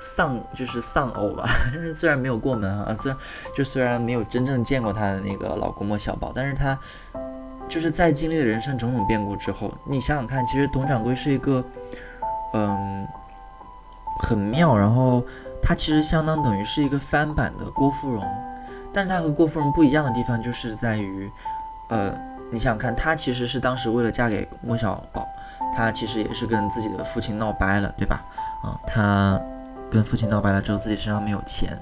[0.00, 1.46] 丧就是丧偶吧，
[1.94, 3.20] 虽然没有过门啊，虽然
[3.54, 6.78] 就虽然没有真正见过他的那个老公莫小宝，但是他
[7.68, 11.62] 就是在经历了人生种种变故之后，你想想看，其实董掌柜是一个，
[12.54, 13.06] 嗯。
[14.18, 15.24] 很妙，然后
[15.60, 18.22] 他其实相当等于是一个翻版的郭芙蓉，
[18.92, 21.28] 但是他和郭芙蓉不一样的地方就是在于，
[21.88, 22.12] 呃，
[22.50, 25.26] 你想想看，他其实是当时为了嫁给莫小宝，
[25.74, 28.22] 他其实也是跟自己的父亲闹掰了，对吧？
[28.62, 29.40] 啊，他
[29.90, 31.76] 跟父亲闹掰了之后，自己身上没有钱，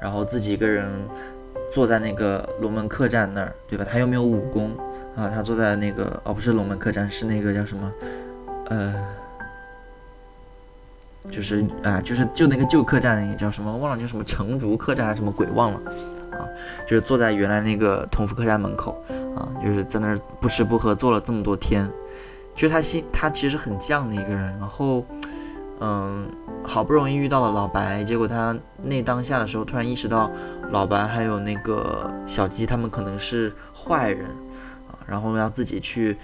[0.00, 0.90] 然后自己一个人
[1.70, 3.86] 坐在那个龙门客栈那儿，对吧？
[3.88, 4.74] 他又没有武功
[5.14, 7.92] 啊，他坐在那个哦，不是龙门客栈，是那个叫什么？
[8.70, 8.94] 呃。
[11.30, 15.80] 就是啊，就是就那个旧客栈，也叫什么忘了，叫什么成竹客栈还是什么鬼忘了
[16.32, 16.46] 啊？
[16.86, 19.00] 就是坐在原来那个同福客栈门口
[19.36, 21.90] 啊，就是在那儿不吃不喝坐了这么多天。
[22.54, 24.58] 就他心，他其实很犟的一个人。
[24.58, 25.04] 然后，
[25.80, 26.26] 嗯，
[26.62, 30.30] 好不容易遇到了老白，结果他那当下的时候突然意识到，
[30.70, 34.26] 老白还有那个小鸡他们可能是坏人
[34.88, 36.16] 啊，然后要自己去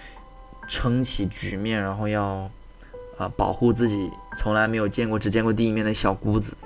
[0.67, 2.49] 撑起局面，然后要。
[3.19, 6.57] 啊，保护自己从来没有见过、只见过第一面的小姑子，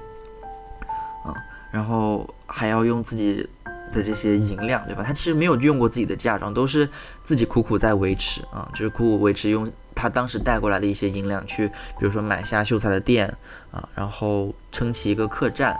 [1.24, 1.34] 啊，
[1.70, 3.48] 然后还要用自己
[3.92, 5.02] 的这些银两，对吧？
[5.02, 6.88] 他其实没有用过自己的嫁妆，都是
[7.24, 13.26] 自己苦苦在维持啊，就是苦苦维持，用他当时带过来的一些银两去，比如说买下秀才的店
[13.70, 15.76] 啊，然后撑起一个客栈，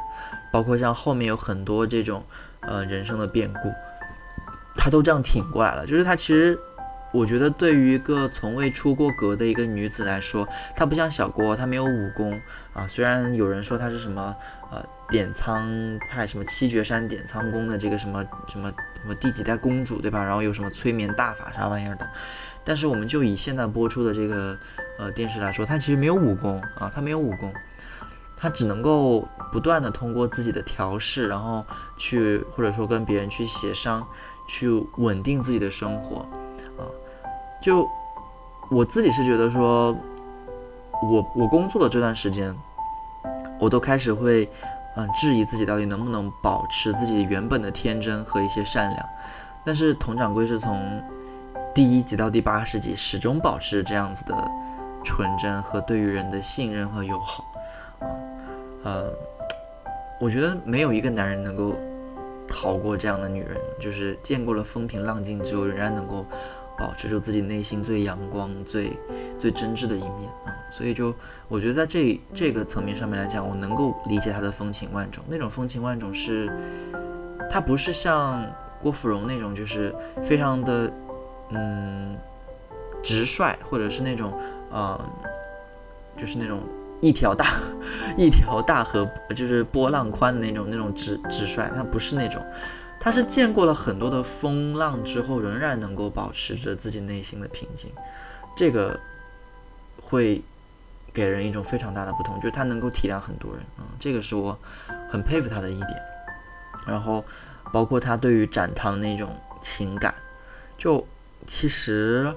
[0.53, 2.25] 包括像后面有很多这种
[2.61, 3.73] 呃人生的变故，
[4.77, 6.59] 他都这样挺过来了，就是他其实。
[7.13, 12.41] 我觉得对于一个从未出过阁的一个女子来说，她不像小郭，她没有武功
[12.73, 12.87] 啊。
[12.87, 14.37] 虽然有人说她是什么
[14.71, 15.67] 呃点苍
[16.11, 20.23] 派什么七绝山点苍宫的这个什么什么什么第几代公主对吧？
[20.23, 22.07] 然后有什么催眠大法啥玩意儿的，
[22.65, 24.59] 但是我们就以现在播出的这个
[24.99, 27.55] 呃电视来说，她其实没有武功啊，她没有武功，
[28.37, 31.65] 她只能够不断的通过自己的调试，然后
[31.97, 34.07] 去或者说跟别人去协商，
[34.47, 36.29] 去稳定自己的生活。
[37.61, 37.89] 就
[38.71, 39.97] 我自己是觉得说，
[41.03, 42.55] 我我工作的这段时间，
[43.59, 44.49] 我都开始会
[44.97, 49.09] 嗯质疑自己到底能不能保持自己原本的天真和一些善良。
[49.65, 51.03] 但是佟掌柜是从
[51.75, 54.51] 第一集到第八十集始终保持这样子的
[55.03, 57.45] 纯真和对于人的信任和友好
[58.01, 58.07] 啊
[58.85, 59.13] 呃，
[60.21, 61.75] 我觉得没有一个男人能够
[62.49, 66.25] 逃过这样的女人，就是见过了风平浪静之后，仍然能够。
[66.79, 68.93] 保持住自己内心最阳光、最
[69.39, 71.15] 最真挚的一面啊，所以就
[71.49, 75.25] 我觉得在这这个层面上面来讲，我能够理解他的风情万种。
[75.29, 76.51] 那种风情万种是，
[77.51, 78.45] 他不是像
[78.83, 80.93] 郭芙蓉那种，就是非常的
[81.51, 82.17] 嗯
[83.03, 84.39] 直率，或者是那种
[84.71, 85.01] 呃，
[86.17, 86.61] 就是那种
[87.01, 87.55] 一条大
[88.19, 92.45] 一条大河就是波浪宽的那种那种直直率，他不是那种。
[93.07, 97.89] 他是见过了很多的风浪之后，仍然能够保持着自己内心的平静，
[98.57, 98.99] 这个
[100.03, 100.43] 会
[101.15, 104.59] 给人一种非常大的不同，就是他能够体谅很多人，嗯，这个是我
[105.09, 105.91] 很佩服他的一点。
[106.85, 107.25] 然后
[107.73, 110.13] 包括他对于展堂那种情感，
[110.77, 111.07] 就
[111.47, 112.35] 其实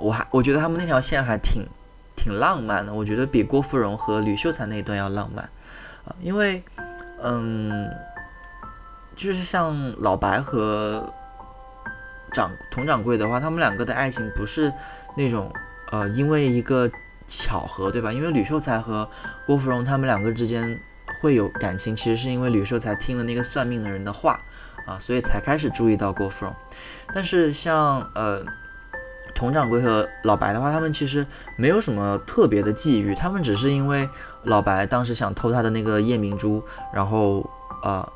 [0.00, 1.64] 我还我觉得他们那条线还挺
[2.16, 5.48] 挺浪漫的，我觉得比郭芙蓉和吕秀才那一段要浪漫
[6.04, 6.60] 啊，因为
[7.22, 7.88] 嗯。
[9.18, 11.12] 就是像老白和
[12.32, 14.72] 掌佟掌柜的话，他们两个的爱情不是
[15.16, 15.52] 那种
[15.90, 16.88] 呃，因为一个
[17.26, 18.12] 巧合，对吧？
[18.12, 19.08] 因为吕秀才和
[19.44, 20.78] 郭芙蓉他们两个之间
[21.20, 24.38] 会有感情，其实是因为吕秀才听了那个算命的人的话
[24.86, 26.54] 啊，所以才开始注意到郭芙蓉。
[27.12, 28.44] 但是像呃
[29.34, 31.26] 佟掌柜和老白的话，他们其实
[31.56, 34.08] 没有什么特别的际遇，他们只是因为
[34.44, 36.62] 老白当时想偷他的那个夜明珠，
[36.94, 37.48] 然后
[37.82, 38.06] 呃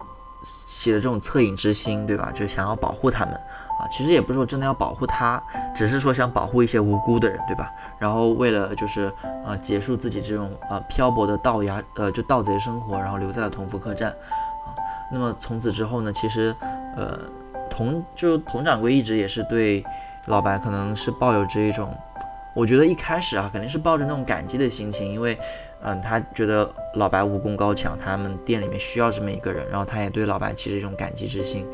[0.42, 2.30] 起了这种恻隐之心，对吧？
[2.34, 3.34] 就想要保护他们。
[3.34, 5.42] 啊，其实也不是说真的要保护他，
[5.74, 7.72] 只是说想保护一些无辜的人，对吧？
[7.98, 9.12] 然后为了就是
[9.44, 14.70] 啊结束自己这种啊漂泊的盗牙呃就盗贼生活，然后留在了同福客栈啊。
[15.10, 16.54] 那么从此之后呢，其实
[16.96, 17.18] 呃
[17.70, 19.84] 佟就佟掌柜一直也是对
[20.26, 21.92] 老白可能是抱有这一种，
[22.54, 25.36] 我觉得一开始啊肯定是抱着那种感激的心情，因为。
[25.84, 31.66] 嗯，他觉得老白武功高强，他们店里面需要这么一个人，然后他也对老白起着一种感激之心。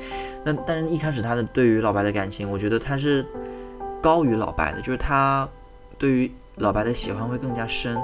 [0.44, 3.25] 那但是一开始他的对于老白的感情，我觉得他是
[4.01, 5.49] 高于老白的，就是他
[5.99, 7.97] 对于老白的喜欢会更加深，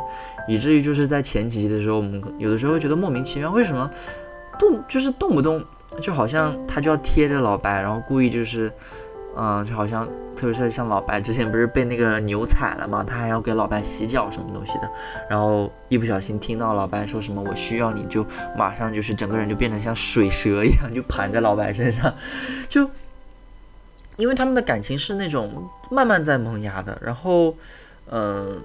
[0.46, 3.90] 以至于就是在前几集的时候，我们有的时候会觉得莫名其妙，为什么
[4.58, 5.64] 动就是动不动
[6.02, 8.70] 就好像他就要贴着老白，然后故意就是。
[9.36, 14.88] 嗯，就好像，特别是像老白之前不是被那个牛踩了嘛，他还要给老白洗脚什么东西的，
[15.28, 18.24] 然后一不小心听到老白说什么“我需要你”，就
[18.56, 22.14] 马上就是整个人就变成像水蛇一样，就盘在老白身上，
[22.68, 22.88] 就
[24.16, 27.56] 因为他们的感情是那种慢慢在萌芽的，然后，
[28.10, 28.62] 嗯，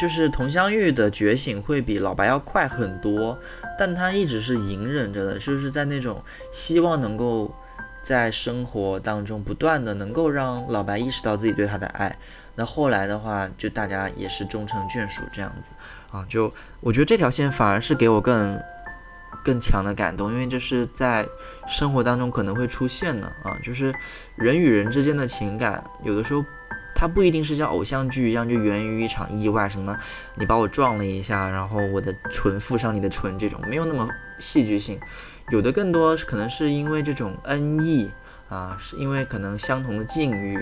[0.00, 3.38] 就是佟湘玉的觉醒会比老白要快很多，
[3.78, 7.54] 但他一直是隐忍着的，就是在那种希望能够。
[8.02, 12.18] 在生活当中不断的能够让老白意识到自己对他的爱，
[12.56, 15.72] 那后来的话就大家也是终成眷属这样子
[16.10, 18.60] 啊，就我觉得这条线反而是给我更
[19.44, 21.26] 更强的感动，因为这是在
[21.66, 23.94] 生活当中可能会出现的啊，就是
[24.36, 26.44] 人与人之间的情感，有的时候
[26.94, 29.96] 它不一定是像偶像剧一样就源于一场意外，什么
[30.34, 35.00] 你把我撞了一下，然后我的唇附上你的唇这种，没有那么戏剧性。
[35.52, 38.10] 有的更多可能是因为这种恩义
[38.48, 40.58] 啊，是因为可能相同的境遇，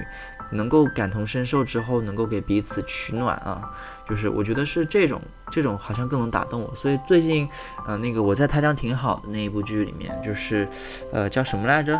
[0.50, 3.70] 能够感同身受之后，能够给彼此取暖啊，
[4.08, 6.74] 就是我觉得是这种这种好像更能打动我。
[6.74, 7.48] 所以最近，
[7.86, 10.68] 呃，那个我在他乡挺好的那一部剧里面，就是，
[11.12, 11.96] 呃，叫什么来着？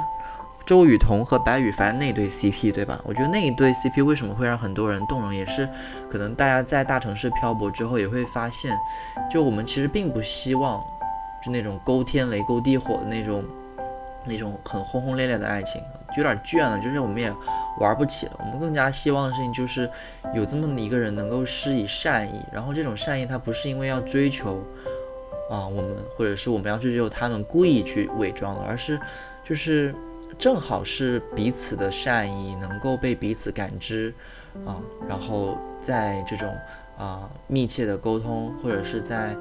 [0.67, 3.01] 周雨彤和白羽凡那对 CP 对吧？
[3.05, 5.69] 我觉得那一对 CP 为什么会让很多人动容，也是
[6.11, 8.77] 可能大家在大城市漂泊之后也会发现，
[9.31, 10.85] 就我们其实并不希望。
[11.45, 13.45] 就那种勾天雷勾地火的那种，
[14.25, 15.83] 那种很轰轰烈烈的爱情，
[16.17, 16.79] 有点倦了。
[16.79, 17.33] 就是我们也
[17.79, 18.33] 玩不起了。
[18.39, 19.91] 我们更加希望的事情就是
[20.35, 24.63] 有这么一个人能够施以善意，然后这种善意他不是因为要追求
[25.51, 29.01] 啊我们，或者是我们要追求他们故意去伪装的，而是
[29.43, 29.95] 就是
[30.39, 34.13] 正好是彼此的善意能够被彼此感知
[34.67, 34.77] 啊，
[35.09, 36.55] 然后在这种。
[37.01, 39.35] 啊，密切的沟通，或者是在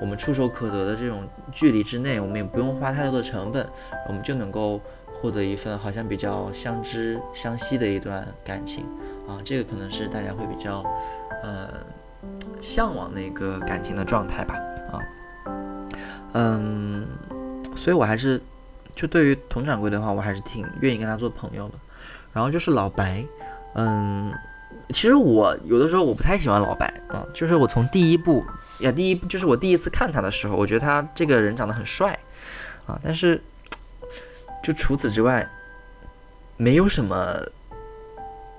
[0.00, 1.22] 我们触手可得的这种
[1.52, 3.64] 距离之内，我们也不用花太多的成本，
[4.08, 8.84] 我们就能够获得一份好像比较相知相惜的一段感情
[9.28, 9.38] 啊。
[9.44, 10.84] 这个可能是大家会比较
[11.44, 11.68] 呃
[12.60, 14.56] 向往的一个感情的状态吧
[14.90, 14.98] 啊。
[16.32, 17.06] 嗯，
[17.76, 18.42] 所以我还是
[18.96, 21.74] 就对于佟掌柜的话，我还是挺愿意跟他做朋友的。
[22.32, 23.24] 然后就是老白，
[23.76, 24.32] 嗯。
[24.90, 28.44] 其实我有的时候我不太喜欢老白啊，就是我从第一部
[28.80, 32.18] 呀，第一就是我第一次看他的时候，我觉得他这个人长得很帅
[32.86, 33.42] 啊，但是
[34.62, 35.48] 就除此之外，
[36.56, 37.34] 没有什么，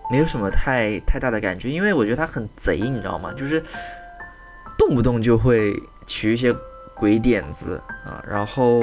[0.09, 3.31] 没有什么太太大的感觉，因为我觉得他很贼，你知道吗？
[3.33, 3.63] 就是
[4.77, 5.73] 动不动就会
[6.07, 6.53] 取一些
[6.95, 8.81] 鬼点子啊，然后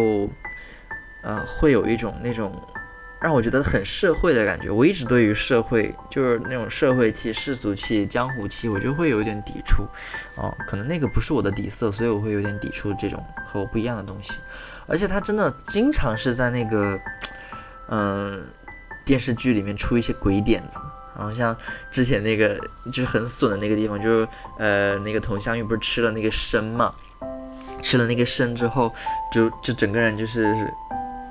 [1.22, 2.54] 呃，会有一种那种。
[3.22, 4.68] 让我觉得很社会的感觉。
[4.68, 9.84] 我一直对于社会，就是那种社会气、世俗气、江湖气，我就会有一点抵触。
[10.34, 14.40] 哦，可能那个不是我的底色，所以我会有点抵触这种和我不一样的东西。
[14.88, 16.98] 而且他真的经常是在那个，
[17.88, 18.44] 嗯，
[19.04, 20.80] 电视剧里面出一些鬼点子。
[21.16, 21.56] 然后像
[21.92, 26.92] 之前那个就是很损的那个地方，就是呃，那个佟湘玉不是吃了那个参嘛？
[27.82, 28.92] 吃了那个参之后，
[29.30, 30.52] 就就整个人就是。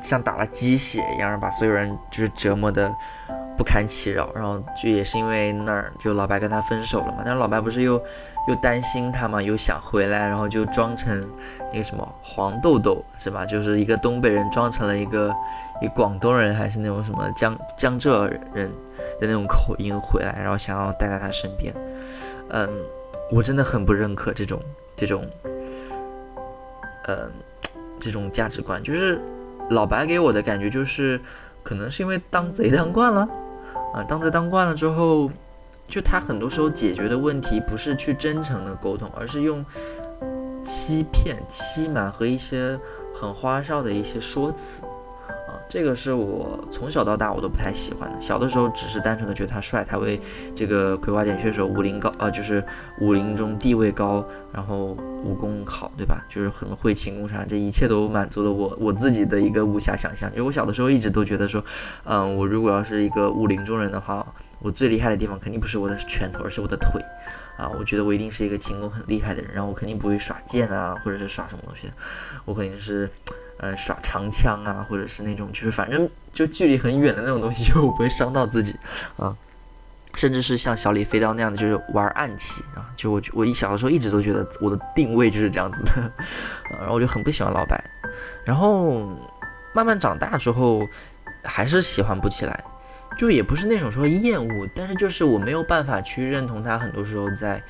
[0.01, 2.93] 像打了鸡血一样，把所有人就是折磨的
[3.57, 4.29] 不堪其扰。
[4.33, 7.21] 然后就也是因为那儿，就老白跟他分手了嘛。
[7.23, 8.01] 但是老白不是又
[8.47, 11.29] 又担心他嘛，又想回来，然后就装成
[11.71, 13.45] 那个什么黄豆豆是吧？
[13.45, 15.33] 就是一个东北人装成了一个
[15.81, 18.69] 一广东人，还是那种什么江江浙人
[19.19, 21.73] 的那种口音回来，然后想要待在他身边。
[22.49, 22.69] 嗯，
[23.31, 24.59] 我真的很不认可这种
[24.95, 25.25] 这种，
[27.07, 27.31] 嗯，
[27.99, 29.21] 这种价值观，就是。
[29.71, 31.19] 老白给我的感觉就是，
[31.63, 33.27] 可能是因为当贼当惯了，
[33.93, 35.31] 啊，当贼当惯了之后，
[35.87, 39.65] 就他很多时候解决的问题不是去真诚的沟通，而是用
[40.63, 42.79] 欺骗、欺瞒和一些
[43.13, 44.83] 很花哨的一些说辞。
[45.71, 48.19] 这个是我从小到大我都不太喜欢的。
[48.19, 50.19] 小的时候只是单纯的觉得他帅，他为
[50.53, 52.61] 这个葵花点穴手武林高，呃，就是
[52.99, 56.25] 武林中地位高，然后武功好，对吧？
[56.27, 60.29] 就是很会轻功啥，这一切都满足了我我自己的一个武侠想象。
[60.31, 61.63] 因为我小的时候一直都觉得说，
[62.03, 64.27] 嗯，我如果要是一个武林中人的话，
[64.59, 67.01] 我最厉害的地方肯定不是我的拳头，而是我的腿。
[67.55, 71.89] 啊，我觉得我一定是一个轻功很厉害的人，然后我肯定不会耍剑啊，或者是耍什么东西，
[72.43, 73.09] 我肯定是。
[73.61, 78.75] 呃，耍长枪啊，或者是那种，就是反正就距离很远的那种东西， 就不会伤到自己
[79.17, 79.37] 啊。
[80.15, 82.91] 甚至是像小李飞刀那样的，就是玩暗器啊。
[82.97, 86.11] 就我我一小的时候一直都觉得我的定位就是这样子的，
[86.79, 87.81] 然后我就很不喜欢老白。
[88.43, 89.07] 然后
[89.73, 90.85] 慢慢长大之后，
[91.43, 92.63] 还是喜欢不起来，
[93.15, 97.63] 就也不是那种说厌恶，但是就是我没有办法去认同他很多时候在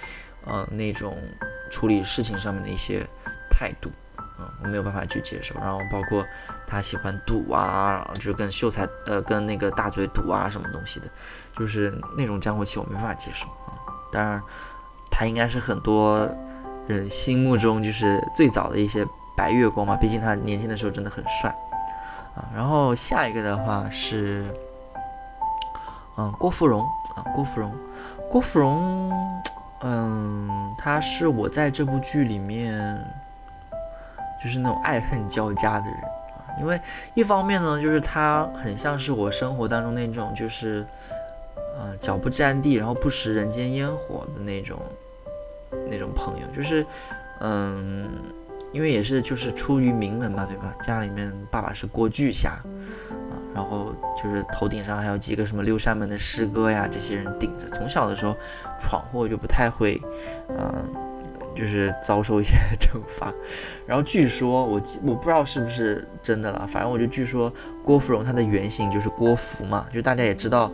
[0.46, 1.18] 呃那种
[1.70, 3.06] 处理事情上面的一些
[3.50, 3.92] 态度。
[4.62, 6.26] 我没有办法去接受，然后包括
[6.68, 11.08] 他喜欢赌啊，就是跟秀才呃跟那个大嘴赌啊什么东西的，
[11.58, 13.74] 就是那种江湖气我没办法接受啊。
[14.12, 14.42] 当然，
[15.10, 16.30] 他应该是很多
[16.88, 21.50] 人心目中就是最早的一些白月光嘛，毕竟他年轻的时候真的很帅
[22.36, 22.46] 啊。
[22.56, 24.46] 然后下一个的话是，
[26.18, 26.82] 嗯，郭芙蓉
[27.16, 27.74] 啊，郭芙蓉，
[28.30, 29.12] 郭芙蓉，
[29.82, 33.04] 嗯，他是我在这部剧里面。
[34.44, 35.96] 就是那种爱恨交加的人
[36.34, 36.80] 啊，因为
[37.14, 40.86] 一方面呢，就是他很像是我生活当中那种，就是
[41.78, 44.80] 呃脚不沾地，然后不食人间烟火的那种
[45.89, 46.86] 那种朋友，就是
[47.39, 48.10] 嗯，
[48.72, 50.74] 因为也是就是出于名门嘛，对吧？
[50.82, 52.52] 家里面爸爸是郭巨侠
[53.30, 58.36] 啊，然后就是头顶上还有几个什么六扇门的师哥呀，这些人顶着，从小的时候
[58.80, 60.02] 闯祸就不太会，
[60.50, 61.11] 嗯。
[61.54, 63.34] 就是遭受一些 惩罚，
[63.86, 70.72] 然后据说我我不知道是不是真的了，反正我就据说郭芙蓉她的原型就是郭芙嘛，就大家也知道，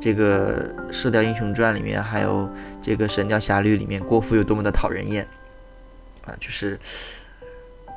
[0.00, 2.50] 这个《射雕英雄传》里面还有
[2.82, 5.26] 这个《神雕侠侣》里面郭芙有多么的讨人厌
[6.26, 6.76] 啊，就是，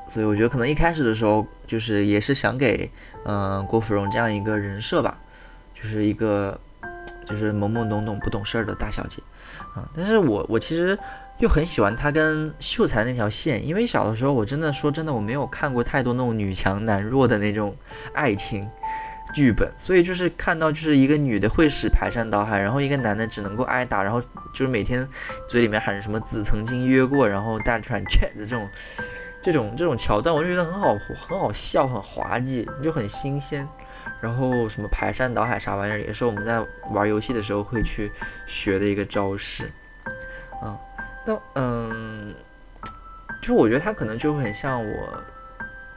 [0.08, 2.92] 所以我觉得可能一开始的时候就是也是想给
[3.26, 5.18] 嗯郭芙蓉这样一个人设吧，
[5.74, 6.60] 就是一个
[7.26, 9.20] 就是懵懵懂懂不懂事儿的大小姐
[9.74, 10.96] 啊，但是我我其实。
[11.40, 17.74] 又很喜欢他跟秀才那条线，因为小的时候我真的说真的我没有看过太多那种女强男弱的那种
[18.14, 18.70] 爱情
[19.34, 24.22] 剧本，所以就是看到就是一个女的会使排山倒海，然后一个男的只能够挨打，然后
[24.52, 25.08] 就是每天
[25.48, 28.70] 嘴里面喊着什么“子曾经约过”，然后大船 chat 的这种
[29.42, 33.66] 这种这种桥段，我就觉得很好很好笑，很滑稽，就很新鲜。
[34.20, 36.60] 然后什么排山倒海啥玩意儿，也是我们在
[36.90, 38.12] 玩游戏的时候会去
[38.46, 39.72] 学的一个招式，
[40.62, 40.78] 嗯。
[41.26, 42.34] 那嗯，
[43.42, 45.24] 就我觉得他可能就很像我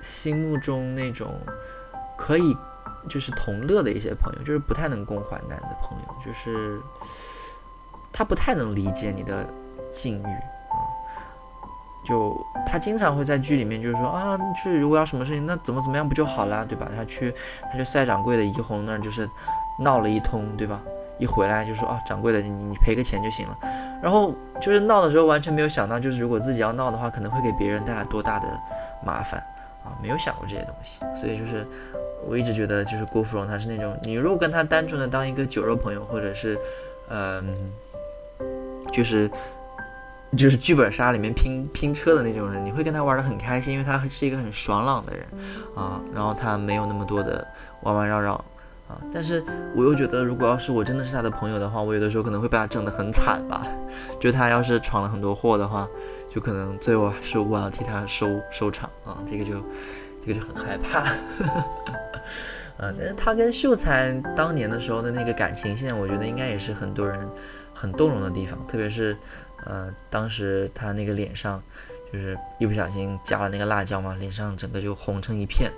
[0.01, 1.35] 心目中那种
[2.17, 2.57] 可以
[3.09, 6.81] 就是同乐的一些朋友，就是不太能共患难的朋友，就是
[8.13, 9.47] 他不太能理解你的
[9.91, 10.77] 境遇啊。
[12.05, 16.89] 就他经常会在剧里面就是说啊，就是如果要什么事情，那怎么怎么样不就好啦，对吧？
[16.95, 17.33] 他去
[17.71, 19.29] 他去赛掌柜的怡红那儿就是
[19.79, 20.81] 闹了一通，对吧？
[21.23, 23.57] 一回来就说啊，掌柜的，你你赔个钱就行了。
[24.03, 28.49] 然后就是闹的时候，完全没有想到，就是如果自己要闹的话，可能会给别人带来多大的
[29.07, 29.41] 麻烦
[29.85, 29.95] 啊！
[30.03, 31.65] 没有想过这些东西，所以就是
[32.27, 36.59] 我一直觉得，就是郭芙蓉她是那种，你如果跟她单纯的当一个酒肉朋友，或者是，
[37.09, 37.55] 嗯，
[38.93, 39.31] 就是
[40.37, 45.25] 就是剧本杀里面拼拼车的那种人，你会跟她玩的很开心，因为她是一个很爽朗的人
[45.77, 47.47] 啊，然后她没有那么多的
[47.83, 48.45] 弯弯绕绕。
[48.89, 49.43] 啊但是
[49.75, 53.67] 我又觉得，如果要是我真的是他的朋友的话，我有的时候可能会被他整得很惨吧。
[54.21, 55.89] 就他要是闯了很多祸的话，
[56.31, 59.19] 就可能最后是我要替他收收场啊。
[59.27, 59.55] 这个就
[60.25, 61.05] 这个就很害怕。
[62.79, 67.29] 嗯， 但是他跟秀才当年的时候的那个感情线，我觉得应该也是很多人
[67.73, 68.59] 很动容的地方。
[68.67, 69.17] 特别是，
[69.65, 71.63] 呃，当时他那个脸上
[72.13, 75.71] 就是一不小心加了那个辣椒嘛，脸上整个就红成一片。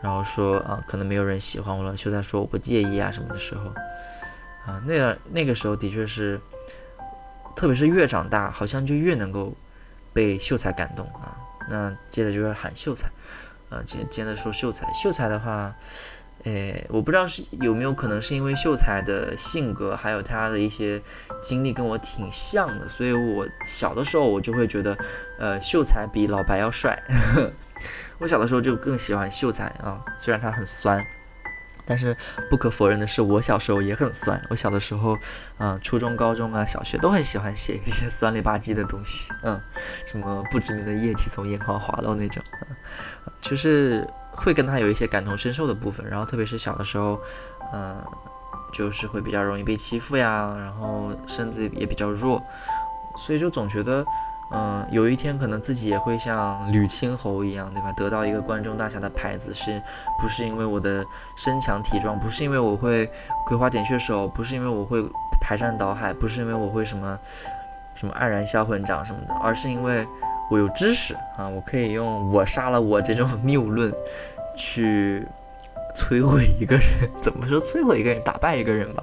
[0.00, 1.96] 然后说啊，可能没有人喜欢我了。
[1.96, 3.64] 秀才说我不介意啊什么的时候，
[4.64, 6.40] 啊，那个那个时候的确是，
[7.56, 9.52] 特别是越长大，好像就越能够
[10.12, 11.36] 被秀才感动啊。
[11.68, 13.08] 那接着就是喊秀才，
[13.68, 14.90] 啊，接接着说秀才。
[14.94, 15.74] 秀才的话，
[16.44, 21.02] 诶，我不知道是有没有可能是因为秀才的性格还有他的一些
[21.42, 24.96] 经历跟我挺像的，所以我小的时候我就会觉得，
[25.38, 27.02] 呃，秀才比老白要帅。
[28.18, 31.06] 我小的时候就更喜欢秀才啊，虽然他很酸，
[31.86, 32.16] 但是
[32.50, 34.40] 不可否认的是，我小时候也很酸。
[34.50, 35.16] 我小的时候，
[35.58, 39.60] 嗯，初中、高中啊，小学都很喜欢写一些酸里吧唧的东西，嗯，
[40.04, 42.76] 什么不知名的液体从眼眶滑落那种，嗯，
[43.40, 46.04] 就是会跟他有一些感同身受的部分。
[46.08, 47.20] 然后特别是小的时候，
[47.72, 48.04] 嗯，
[48.72, 52.42] 就是会比较容易被欺负呀，然后身子也比较弱，
[53.16, 54.04] 所以就总觉得。
[54.50, 57.92] 嗯，有一天可能自己也会像吕青侯一样，对吧？
[57.92, 59.80] 得到一个关中大侠的牌子，是
[60.20, 61.04] 不是因为我的
[61.36, 62.18] 身强体壮？
[62.18, 63.10] 不是因为我会
[63.46, 64.26] 葵花点穴手？
[64.28, 65.04] 不是因为我会
[65.40, 66.12] 排山倒海？
[66.14, 67.18] 不是因为我会什么
[67.94, 69.34] 什么黯然销魂掌什么的？
[69.42, 70.06] 而是因为
[70.50, 71.46] 我有知识啊！
[71.48, 73.92] 我可以用我杀了我这种谬论
[74.56, 75.26] 去。
[75.94, 76.84] 摧毁一个人，
[77.20, 79.02] 怎么说摧毁一个人，打败一个人吧？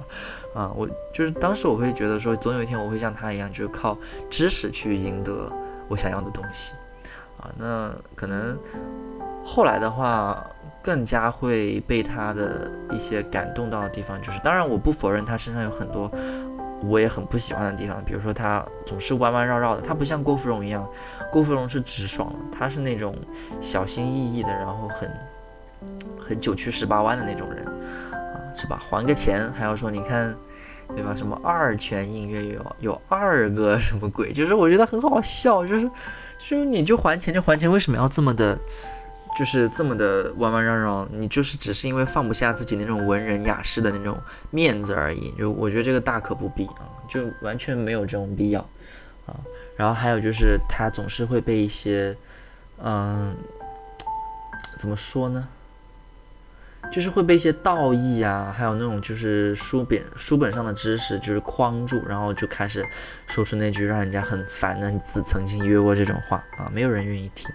[0.56, 3.96] 啊，我就是当时我会觉得说，总有一天我会像他一样，就是靠
[4.30, 5.52] 知识去赢得
[5.86, 6.72] 我想要的东西。
[7.38, 8.58] 啊，那可能
[9.44, 10.42] 后来的话，
[10.82, 16.10] 更加会被他的一些感动到的地方，就是当然我不否认他身上有很多
[16.82, 20.88] 我也很不喜欢的地方，比如说他总是弯弯绕绕的，他不像郭芙蓉一样，
[21.30, 23.14] 郭芙蓉是直爽的，他是那种
[23.60, 25.10] 小心翼翼的，然后很。
[26.18, 27.64] 很九曲十八弯的那种人
[28.10, 28.80] 啊，是吧？
[28.90, 30.34] 还个钱还要说你看，
[30.94, 31.14] 对吧？
[31.14, 34.32] 什么二泉映月有有二个什么鬼？
[34.32, 35.90] 就是我觉得很好笑，就是
[36.38, 38.58] 就是你就还钱就还钱，为什么要这么的，
[39.36, 41.08] 就是这么的弯弯绕绕？
[41.10, 44.16] 你就是只是因为放不下自己那种文人雅士的那种
[44.50, 45.32] 面子而已。
[45.38, 48.60] 就我觉得这个大可不必啊，就完全没有这种必要
[49.26, 49.36] 啊。
[49.76, 52.16] 然后还有就是他总是会被一些，
[52.82, 53.34] 嗯，
[54.78, 55.46] 怎么说呢？
[56.92, 62.84] 就是会被一些道义啊，还有那种就是书本书本上的知识就是框住，然后就开始
[63.26, 67.50] 说出那句让人家很烦的“你曾经约过”这种话啊，没有人愿意听。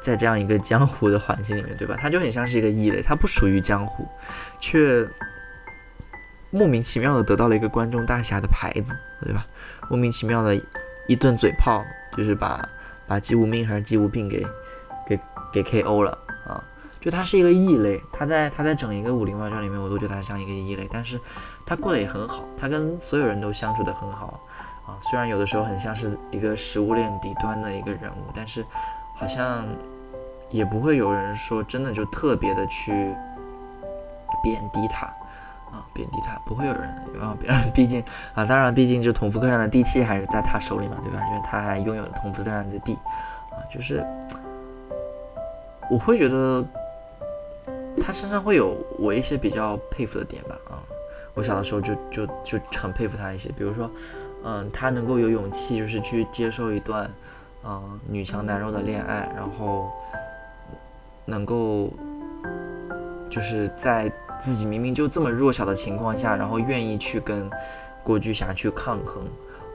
[0.00, 1.96] 在这样一个江湖的环境里面，对吧？
[2.00, 4.08] 他就很像是一个异类，他不属于江湖，
[4.58, 5.06] 却
[6.50, 9.46] 莫名其妙的得到了一个关中大侠的牌子，对吧？
[9.88, 10.60] 莫名其妙的
[11.06, 11.84] 一顿嘴炮，
[12.16, 12.68] 就是把
[13.06, 14.44] 把姬无命还是姬无病给
[15.06, 15.20] 给
[15.52, 16.18] 给 KO 了。
[17.02, 21.20] 就他是一个异类，他在他在整一个《武林外传》里面，我都觉得他像一个异类，但是
[21.66, 24.38] 他过得也很好，他跟所有人都相处得很好
[24.86, 24.94] 啊。
[25.00, 28.64] 虽然有的时候很像是一个食物链底端的一个人物，但是
[29.16, 29.66] 好像
[30.48, 33.12] 也不会有人说真的就特别的去
[34.40, 35.06] 贬低他
[35.72, 36.88] 啊，贬低他不会有人
[37.20, 37.36] 啊，
[37.74, 38.00] 毕竟
[38.32, 41.20] 啊，当然毕竟就同福客栈的地契还是在他手里嘛，对吧？
[41.30, 42.96] 因为他还拥有同福客栈的地
[43.50, 44.06] 啊，就是
[45.90, 46.64] 我会觉得。
[48.00, 50.82] 他身上会有我一些比较佩服的点吧，啊，
[51.34, 53.90] 我小的时候就就就很佩服他一些，比如说，
[54.44, 57.10] 嗯，他能够有勇气，就是去接受一段，
[57.64, 59.90] 嗯，女强男弱的恋爱，然后
[61.24, 61.90] 能够
[63.30, 67.48] 就是在自己明明就这么弱小的情况下，然后愿意去跟
[68.02, 69.22] 郭巨侠去抗衡，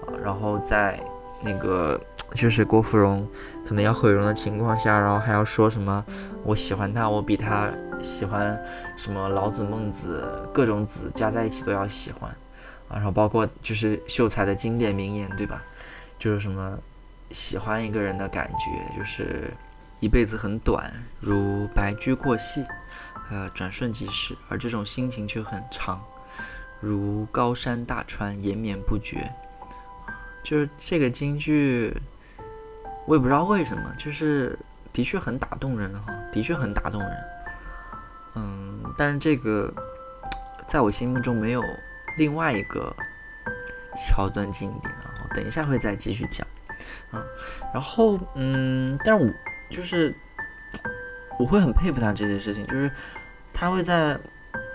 [0.06, 1.00] 啊，然后在
[1.42, 2.00] 那个
[2.36, 3.26] 就是郭芙蓉
[3.68, 6.06] 可能要毁容的情况下，然后还要说什么
[6.44, 7.70] 我喜欢他，我比他。
[8.00, 8.64] 喜欢
[8.96, 12.30] 什么老子、孟子，各种子加在一起都要喜欢
[12.88, 15.64] 啊，然后包括就是秀才的经典名言，对吧？
[16.20, 16.78] 就是什么
[17.32, 19.52] 喜欢一个人的感觉，就是
[20.00, 22.64] 一辈子很短，如白驹过隙，
[23.32, 26.00] 呃，转瞬即逝；而这种心情却很长，
[26.80, 29.28] 如高山大川，延绵不绝。
[30.44, 32.00] 就是这个京剧，
[33.08, 34.60] 我也不知道为什么，就是
[34.92, 37.18] 的确很打动人哈，的确很打动人。
[38.36, 39.74] 嗯，但是这个
[40.68, 41.64] 在我心目中没有
[42.18, 42.94] 另外一个
[43.96, 46.46] 桥段经典啊，等一下会再继续讲
[47.10, 47.24] 啊。
[47.74, 49.26] 然后嗯，但我
[49.72, 50.14] 就是
[51.40, 52.92] 我会很佩服他这件事情，就是
[53.54, 54.20] 他会在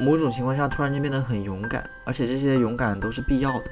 [0.01, 3.71] 某种情况下突然间变得很勇敢，而且这些勇敢都是必要的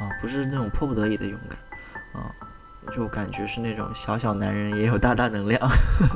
[0.00, 2.34] 啊，不是那种迫不得已的勇敢啊。
[2.94, 5.60] 就感觉是那种小小男人也有大大能量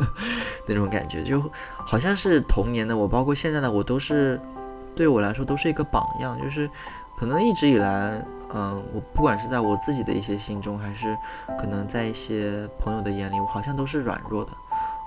[0.67, 1.43] 那种感觉，就
[1.77, 4.41] 好像是童年的我，包括现在的我，都是
[4.95, 6.37] 对我来说都是一个榜样。
[6.43, 6.69] 就是
[7.17, 8.21] 可能一直以来，
[8.53, 11.17] 嗯，我不管是在我自己的一些心中，还是
[11.59, 14.51] 可能在一些朋友的眼里，我好像都是软弱的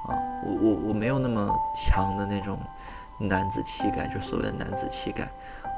[0.07, 0.16] 啊。
[0.45, 2.57] 我我我没有那么强的那种
[3.20, 5.30] 男子气概，就所谓的男子气概。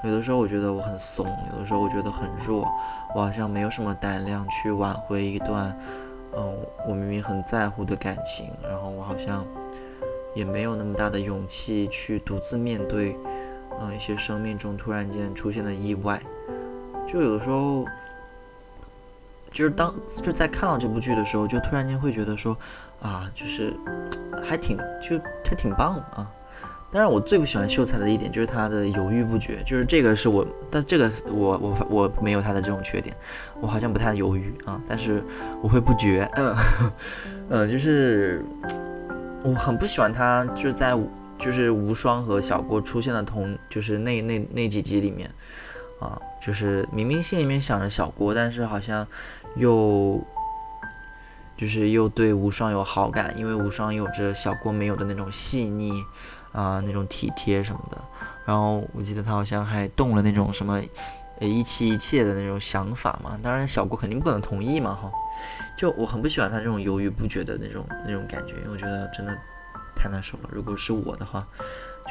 [0.04, 2.68] 有的时候我觉得我很怂，有的时候我觉得很弱，
[3.14, 5.78] 我好像没有什么胆量去挽回一段，
[6.36, 9.46] 嗯，我明明很在乎的感情，然后我好像
[10.34, 13.16] 也没有那么大的勇气去独自面对，
[13.80, 16.20] 嗯，一些生命中突然间出现的意外。
[17.08, 17.86] 就有的时候，
[19.52, 19.94] 就是当
[20.24, 22.58] 就在看到这部剧的时候，就突然间会觉得说，
[23.02, 23.74] 啊，就是
[24.44, 26.32] 还挺就还挺棒啊。
[26.92, 33.16] 当然，我最不喜欢秀才的一点就是他的犹豫不决，就是这个是我，但这个我我我没有他的这种缺点，
[33.62, 35.24] 我好像不太犹豫啊，但是
[35.62, 36.56] 我会不决， 嗯，
[37.50, 38.44] 呃，就是
[39.42, 40.94] 我很不喜欢他，就是在
[41.40, 45.30] 就是无双和小郭出现的同，就是那那那几集里面，
[46.02, 49.08] 啊，就是明明心里面想着小郭，但是好像
[49.56, 50.22] 又
[51.56, 56.04] 就是又对无双有好感，因为无双有着小郭没有的那种细腻。
[56.52, 57.98] 啊，那种体贴什么的，
[58.46, 60.82] 然后我记得他好像还动了那种什么，
[61.40, 63.40] 呃，一妻一妾的那种想法嘛。
[63.42, 65.12] 当然，小郭肯定不可能同意嘛，哈。
[65.78, 69.36] 就我很不喜欢他这种犹豫不决的那种那种感觉，因为我觉得真的
[69.96, 70.50] 太难受了。
[70.52, 71.48] 如果是我的话，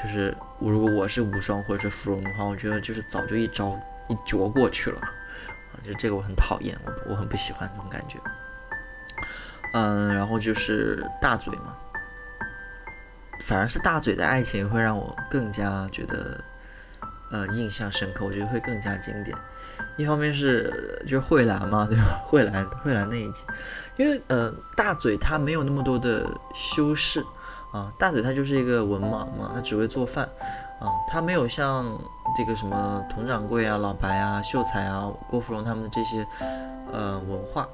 [0.03, 3.78] 就是我如果我是无双或者是芙蓉的话，我觉得就是早就一招
[4.09, 8.18] 一啄过去了，啊，就这个我很讨厌，我我很不喜欢那种感觉。
[9.74, 11.76] 嗯，然后就是大嘴嘛。
[13.41, 16.38] 反而是大嘴的爱情会让我更加觉得，
[17.30, 18.24] 呃，印象深刻。
[18.24, 19.36] 我觉得会更加经典。
[19.97, 22.20] 一方面是就是慧兰嘛，对吧？
[22.26, 23.45] 慧兰，慧兰那一集，
[23.97, 27.24] 因为呃，大嘴他没有那么多的修饰
[27.72, 30.28] 啊，大嘴他就是一个文盲嘛，他只会做饭
[30.78, 31.86] 啊，他没有像
[32.36, 36.26] 这个什么佟掌柜啊、老白啊、秀才啊、郭芙蓉他们的这些
[36.93, 37.66] 呃文化，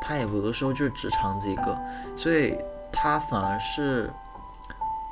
[0.00, 1.78] 他也有的时候就是只肠子一个，
[2.16, 2.56] 所以
[2.90, 4.10] 他反而是。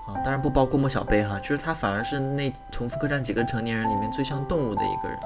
[0.07, 5.19] 啊，当然不包括莫小贝哈，就是他反而是那重复客栈几个成年人里面最像动物的一个人，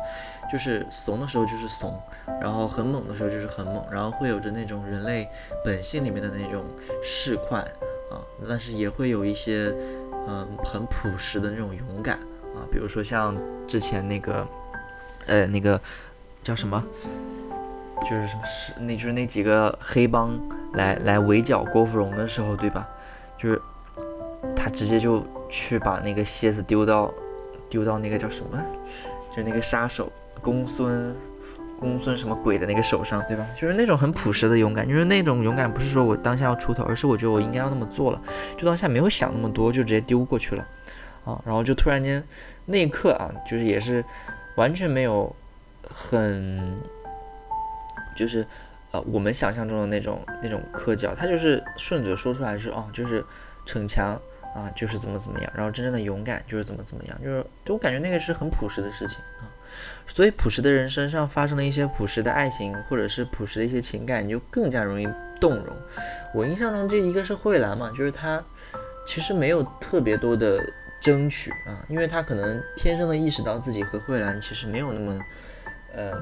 [0.51, 2.01] 就是怂的时候就是怂，
[2.41, 5.29] 然后很猛的时候就是很猛，然后会有着那种人类
[5.63, 6.65] 本性里面的那种
[7.03, 7.57] 市侩
[8.11, 9.71] 啊，但是也会有一些
[10.27, 12.17] 嗯很朴实的那种勇敢
[12.57, 14.49] 啊，比如说像之前那个
[15.27, 15.79] 呃那个
[16.43, 16.83] 叫什么，
[18.03, 20.41] 就是什么是那就是那几个黑帮
[20.73, 22.89] 来来围剿郭芙蓉的时候，对吧？
[23.37, 23.61] 就是。
[24.63, 27.13] 他直接就去把那个蝎子丢到，
[27.71, 28.63] 丢到那个叫什么，
[29.35, 31.17] 就那个杀手公孙，
[31.79, 33.47] 公孙什么鬼的那个手上，对吧？
[33.59, 38.21] 就是那种很朴实的勇敢，就是那种勇敢，不是说我当下要出头，而是我觉得我应该要那么做了，
[38.59, 40.67] 就当下没有想那么多，就直接丢过去了，
[41.25, 42.23] 啊，然后就突然间
[42.67, 44.05] 那一刻啊，就是也是
[44.57, 45.35] 完全没有
[45.89, 46.79] 很，
[48.15, 48.47] 就是
[48.91, 53.25] 呃我们想象中的那种那种磕脚，他就是顺着说出来是哦，就是
[53.65, 54.21] 逞强。
[54.55, 59.47] 啊，就是怎么怎么样，然后真正的勇敢就是怎么怎么样，就是就我感觉那个是很朴实的事情啊，
[60.07, 65.09] 所以朴实的人身上发生了一些朴实的爱情，或者是朴实的一些情感，你就更加容易
[65.41, 65.67] 动容。
[66.35, 68.43] 我印象中这一个是慧兰嘛，就是她
[69.07, 70.61] 其实没有特别多的
[71.01, 75.19] 争取啊，因为她可能天生的意识到自己和慧兰其实没有那么
[75.95, 76.13] 嗯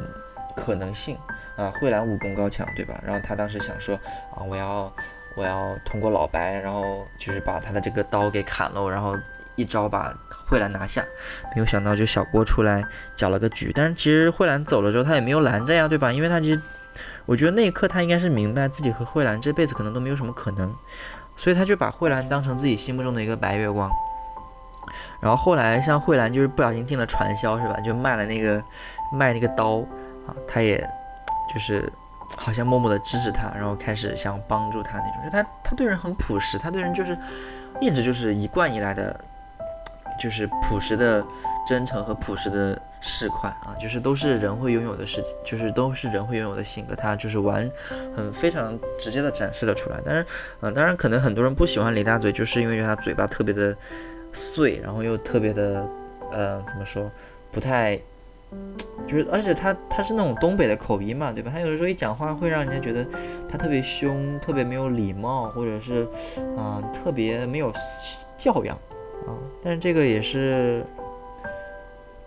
[0.55, 1.17] 可能性
[1.57, 3.03] 啊，慧兰武功高强对吧？
[3.07, 3.95] 然后她当时想说
[4.37, 4.95] 啊，我要。
[5.39, 9.17] 我要通过老白，然后就是把他的这个刀给砍了，然后
[9.55, 10.13] 一招把
[10.49, 11.05] 慧兰拿下。
[11.55, 12.83] 没有想到就小郭出来
[13.15, 16.13] 搅了个局，但是其实慧兰走了之后，他也没有拦着呀，对吧？
[16.13, 16.61] 因为他其实，
[17.25, 20.75] 我觉得那一刻他应该是明白自己和慧兰这辈子可能都没有什么可能，
[21.37, 23.89] 所以他就把慧兰当成自己心目中的一个白月光。
[25.21, 27.79] 然后后来像慧兰就是不小心进了传销，是吧？
[27.81, 28.61] 就卖了那个
[29.13, 29.77] 卖那个刀
[30.27, 30.79] 啊，他也
[31.55, 31.93] 就是。
[32.37, 37.17] 好像默默的支持他，然后开始想帮助他那种，就他他对人很朴实，他对人就是
[37.81, 39.19] 一直就是一贯以来的，
[40.21, 41.25] 就是朴实的
[41.67, 47.71] 真诚和朴实的市侩啊，就是都是人会拥有的事情，就是都是人会拥有的性格，他就是玩
[48.17, 49.99] 很非常直接的展示了出来。
[50.05, 50.27] 但是，
[50.61, 53.77] 嗯，当然可能很多人不喜欢李大嘴，就是因为他嘴巴特别的
[54.33, 55.87] 碎，然后又特别的，
[56.31, 57.11] 呃，怎么说，
[57.51, 57.99] 不太。
[59.07, 61.51] 就是，而且他他是那种东北的口音嘛，对吧？
[61.53, 63.07] 他有的时候一讲话会让人家觉得
[63.49, 67.73] 他特别凶，特别没有礼貌，或者是嗯特别没有
[68.37, 68.77] 教养
[69.27, 69.33] 啊。
[69.63, 70.85] 但是这个也是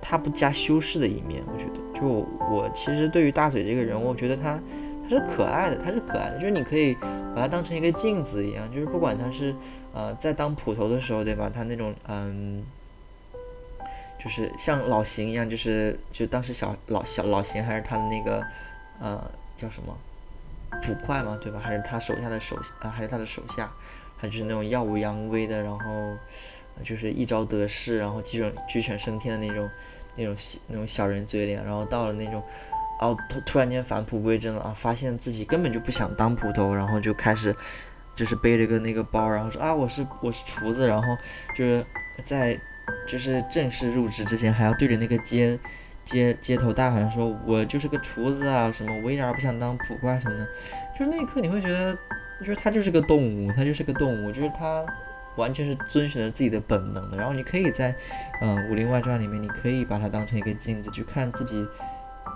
[0.02, 2.00] 他不加修饰的一面，我觉得。
[2.00, 4.60] 就我其实对于大嘴这个人，我觉得他
[5.04, 6.96] 他是可爱的，他是可爱的，就是你可以
[7.36, 9.54] 把他当成一个镜子一样，就是不管他是
[9.94, 11.52] 呃在当捕头的时候，对吧？
[11.54, 12.64] 他那种嗯。
[14.24, 18.46] 就是像老邢一样，就是就当时小老小老邢还是他的那个，
[19.00, 19.20] 呃，
[19.58, 19.98] 叫什么，
[20.84, 21.60] 捕快嘛，对吧？
[21.60, 23.72] 还是他手下的手啊，还是他的手下，
[24.18, 26.16] 还就是那种耀武扬威的，然后
[26.84, 29.68] 就是一招得势，然后鸡犬鸡犬升天的那种
[30.16, 30.36] 那种
[30.68, 32.44] 那种小人嘴脸，然后到了那种，
[33.00, 37.56] 哦突突然间返璞归真了啊，发现自己根本就不想当捕头，然后就开始
[38.16, 41.18] 就是背着个那个包，然后说啊我是我是厨子，然后
[41.56, 41.84] 就是
[42.24, 42.60] 在。
[43.08, 45.58] 就是正式入职之前，还要对着那个街
[46.06, 50.48] 街街头大喊说：“我就是个厨子啊，什么我一点儿不想当捕快什么的。”
[50.98, 51.98] 就是那一刻你会觉得，
[52.40, 54.84] 就是他就是个动物，他就是个动物，就是他
[55.36, 57.18] 完全是遵循着自己的本能的。
[57.18, 57.96] 然后你可以在
[58.42, 61.66] 嗯《武林外传》里面，你可以把它当成一个镜子去看自己，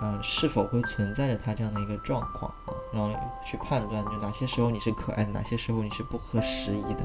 [0.02, 3.10] 嗯是否会存在着他这样的一个状况啊，然后
[3.44, 7.00] 去判断就哪些时候你是可爱的，哪些时候你是不合时宜的。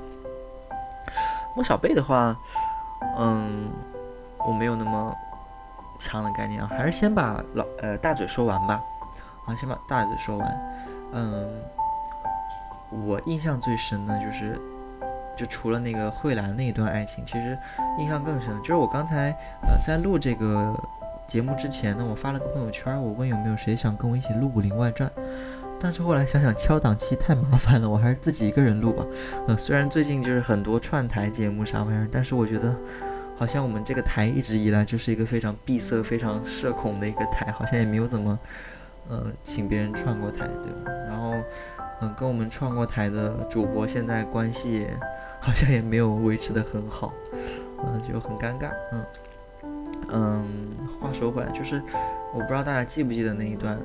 [1.54, 2.39] 莫小贝的话，
[3.18, 3.70] 嗯，
[4.47, 5.16] 我没有那么
[5.99, 8.82] 强的概念啊，还是先把老呃大嘴说完吧。
[9.45, 10.74] 啊，先把大嘴说完。
[11.14, 11.49] 嗯，
[13.06, 14.60] 我印象最深的就是，
[15.36, 17.58] 就除了那个慧兰那一段爱情，其实
[17.97, 19.32] 印象更深的就是我刚才
[19.64, 20.74] 呃在录这个
[21.28, 25.10] 节目之前呢，我发了个朋友圈，我问有没有谁想跟我一起录《武林外传》。
[25.82, 29.04] 但是后来想想敲档期太麻烦了，我还是自己一个人录吧。
[29.48, 32.76] 嗯，虽然最近就是很多串台节目啥玩意儿，但是我觉得
[33.36, 38.38] 好像我们这个台一直以来就是一个非常闭塞、非常社恐的一个台，好像也没有怎么
[39.10, 40.92] 呃请别人串过台，对吧？
[41.08, 41.34] 然后
[42.02, 44.86] 嗯跟我们串过台的主播现在关系
[45.40, 47.12] 好像也没有维持的很好，
[47.84, 48.70] 嗯就很尴尬。
[48.92, 49.06] 嗯
[50.14, 50.46] 嗯，
[51.00, 51.82] 话说回来，就是
[52.34, 53.80] 我不知道大家记不记得那一段。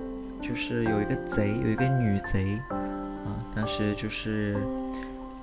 [0.47, 4.57] 就是有一个贼，有一个女贼，啊，当时就是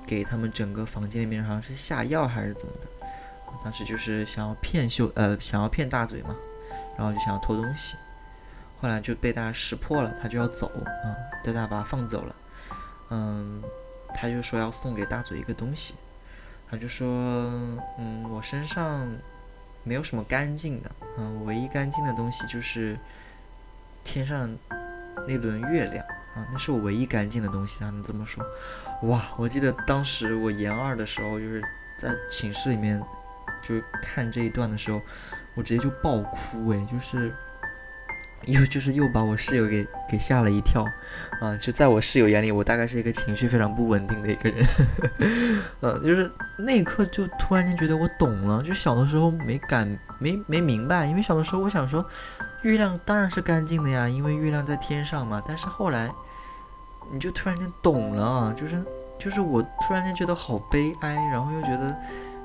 [0.08, 2.88] 给他们整个房间里面好像是下药还是怎么的，
[3.64, 6.34] 当时就是想要骗秀，呃，想要骗大嘴嘛，
[6.97, 7.97] 然后就想要偷东西，
[8.80, 11.12] 后来就被大家识破了，他就要走，啊，
[11.43, 12.36] 被大家把他放走了，
[13.10, 13.62] 嗯，
[14.16, 15.95] 他就说要送给大嘴一个东西，
[16.72, 17.08] 他就说，
[17.99, 19.06] 嗯，我身上
[19.84, 22.97] 没有什么干净的，嗯，唯一干净的东西就是
[24.06, 24.49] 天上。
[25.28, 26.05] 那轮月亮
[26.36, 28.43] 啊，那是我唯一干净的东西，他能这么说？
[29.03, 29.30] 哇！
[29.38, 31.61] 我记得当时我研二的时候，就是
[31.97, 33.01] 在寝室里面，
[33.63, 35.01] 就看这一段的时候，
[35.53, 37.34] 我直接就爆哭哎，就是
[38.45, 40.86] 又就是又把我室友给给吓了一跳
[41.41, 41.55] 啊！
[41.57, 44.65] 就在我室友眼里，我大概是一个情绪非常不稳定的一个人，
[45.82, 52.03] 嗯， 就是那一刻就突然间觉得我懂了，就小的时候没敢没没明白，因为小的时候我想说。
[52.64, 55.43] 月亮当然是干净的呀，因为月亮在天上嘛。
[55.45, 56.09] 但是后来，
[57.11, 58.84] 你就突然间懂了，就是
[59.20, 61.93] 就是我突然间觉得好悲哀，然后又觉得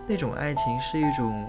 [0.09, 1.49] 那种爱情是一种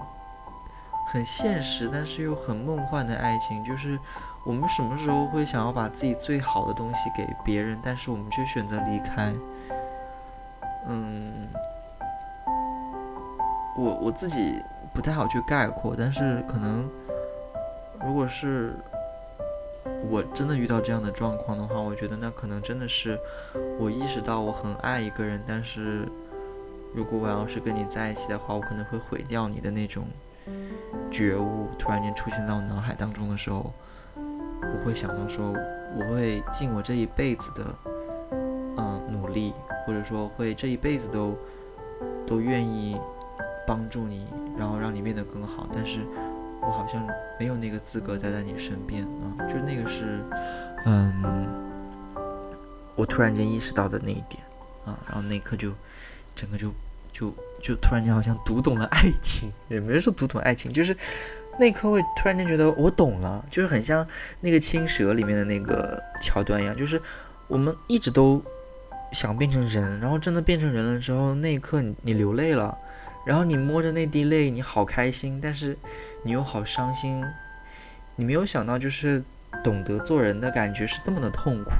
[1.08, 3.62] 很现实，但是又很梦幻的爱情。
[3.64, 3.98] 就是
[4.44, 9.32] 我们什么时候会想要把自己最好的东西给别人，但是我们却选择离开？
[10.86, 11.48] 嗯，
[13.76, 14.62] 我我自己
[14.94, 16.88] 不太好去概括，但是可能。
[18.04, 18.72] 如果是
[20.08, 23.18] 我真的遇到这样的状况的话，我觉得那可能真的是
[23.78, 26.08] 我意识到我很爱一个人，但是
[26.94, 30.04] 如果我要是跟你在一起的话，我可能会毁掉你的那种
[31.10, 33.72] 觉悟，突然间出现在我脑海当中的时候，
[34.16, 35.54] 我会想到说，
[35.96, 37.74] 我会尽我这一辈子的
[38.78, 39.52] 嗯努力，
[39.86, 41.36] 或者说会这一辈子都
[42.26, 42.98] 都愿意
[43.66, 44.26] 帮助你，
[44.58, 46.00] 然后让你变得更好，但是。
[46.62, 47.06] 我好像
[47.38, 50.22] 没有那个资格待在你身边啊，就那个是，
[50.84, 51.48] 嗯，
[52.94, 54.42] 我突然间意识到的那一点
[54.84, 55.72] 啊，然后那一刻就，
[56.36, 56.70] 整个就
[57.12, 60.94] 就就突然间好像读懂了爱情，也没说读懂爱情，就是
[61.58, 64.06] 那一刻会突然间觉得我懂了，就是很像
[64.40, 67.00] 那个青蛇里面的那个桥段一样，就是
[67.48, 68.42] 我们一直都
[69.12, 72.76] 想变成人，然后真的变成人了之后，那一刻你你流泪了，
[73.24, 75.74] 然后你摸着那滴泪，你好开心，但是。
[76.22, 77.24] 你又好伤心，
[78.16, 79.22] 你没有想到，就是
[79.64, 81.70] 懂得做人的感觉是这么的痛苦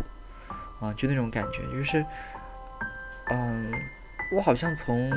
[0.85, 0.93] 啊！
[0.97, 2.05] 就那种感觉，就是，
[3.31, 3.71] 嗯，
[4.33, 5.11] 我好像从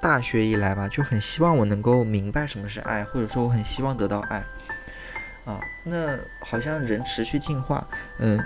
[0.00, 4.44] 大学以来吧，就很希望我能够明白什么是爱，或者说我很希望得到爱
[5.46, 5.58] 啊。
[5.82, 7.86] 那好像人持续进化，
[8.18, 8.38] 嗯，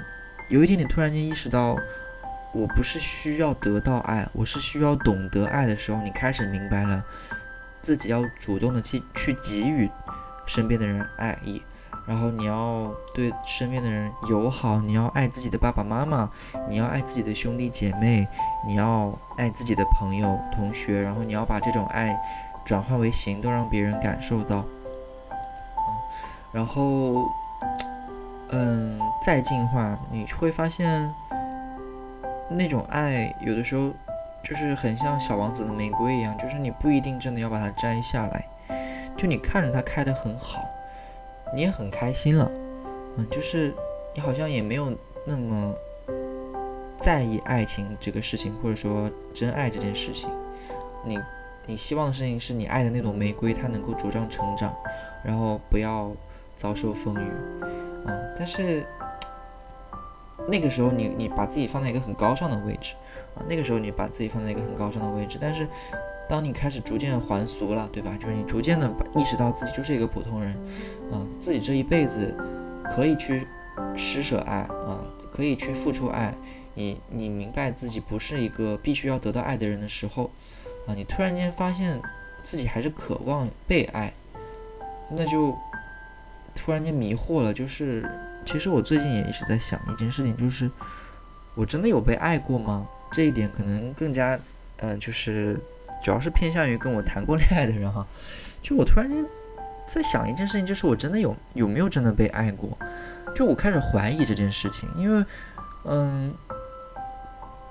[0.49, 1.77] 有一天你突然间意识到，
[2.53, 7.05] 我不是需要得到爱，我是需要懂得爱的时候，你开始明白了。
[7.83, 9.91] 自己要主动的去去给予
[10.47, 11.63] 身边的人爱意，
[12.07, 16.29] 然后你要对身边的人友好，你要爱自己的爸爸妈妈，
[16.69, 18.27] 你要爱自己的兄弟姐妹，
[18.67, 22.19] 你要爱自己的朋友同学，然后你要把这种爱
[22.65, 24.65] 转化为行动，让别人感受到。
[26.53, 27.31] 然后，
[28.51, 31.15] 嗯，再进化，你会发现
[32.49, 33.93] 那种爱有的时候。
[34.43, 38.49] 就是很像小王子的玫瑰一样，就是你不一定真的要把它摘下来，
[39.17, 40.65] 就你看着它开得很好，
[41.55, 42.51] 你也很开心了，
[43.17, 43.75] 嗯，就是
[44.15, 45.75] 你好像也没有那么
[46.97, 50.31] 在意爱情这个事情，或者说真爱这件事情，
[51.05, 51.19] 你
[51.67, 54.75] 你希望的事情是你爱的那朵玫瑰它能够茁壮成长，
[55.23, 56.11] 然后不要
[56.57, 57.31] 遭受风雨，
[58.07, 58.87] 嗯，但是
[60.49, 62.95] 那个时候你你把自己放在一个很高尚的位置
[63.49, 65.69] 那个时候你把自己放在一个很高尚的位置，但是
[66.29, 68.17] 当你开始逐渐还俗了，对吧？
[68.19, 70.53] 就是你逐渐的意识到自己就是一个普通人，
[71.13, 72.35] 啊，自己这一辈子
[72.91, 73.47] 可以去
[73.95, 76.35] 施舍爱啊，可以去付出爱，
[76.75, 80.31] 你你明白自己不是一个必须要得到爱的人的时候，
[80.87, 82.01] 啊，你突然间发现
[82.43, 84.13] 自己还是渴望被爱，
[85.11, 85.57] 那就
[86.55, 88.09] 突然间迷惑了，就是。
[88.47, 90.71] 其实我最近也一直在想一件事情，就是
[91.55, 92.87] 我真的有被爱过吗？
[93.11, 94.39] 这一点可能更加，
[94.79, 95.59] 嗯，就是
[96.03, 98.07] 主要是偏向于跟我谈过 恋爱的人哈。
[98.63, 99.25] 就我突然间
[99.87, 102.77] 在想一件事情，就是我真的有有没有真的被爱过？
[103.35, 105.25] 就我开始怀疑这件事情，因为，
[105.85, 106.35] 嗯，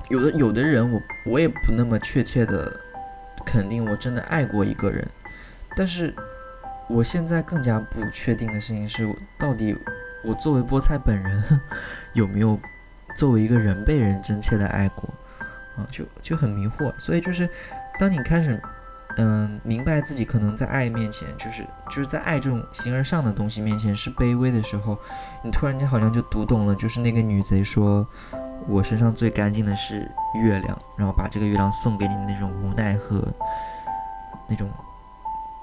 [0.09, 2.79] 有的有的人我我也不那么确切的
[3.45, 5.07] 肯定我真的爱过一个人，
[5.75, 6.13] 但是
[6.87, 9.07] 我现在更加不确定的事情是，
[9.37, 9.75] 到底。
[10.23, 11.61] 我作为菠菜本人，
[12.11, 12.59] 有没有
[13.15, 15.07] 作为一个人被人真切的爱过
[15.77, 15.87] 啊？
[15.89, 16.93] 就就很迷惑。
[16.99, 17.49] 所以就是，
[17.99, 18.61] 当你开始，
[19.17, 24.97] 嗯，明白自己可能在爱面前，就是就是在爱这种形而上的东西面前是卑微的时候，
[25.43, 28.05] 你突然间好像就读懂了，就是那个女贼说
[28.67, 33.25] ：“我身上最干净的是月亮，然后把这个月亮送给你的那种无奈和
[34.47, 34.69] 那种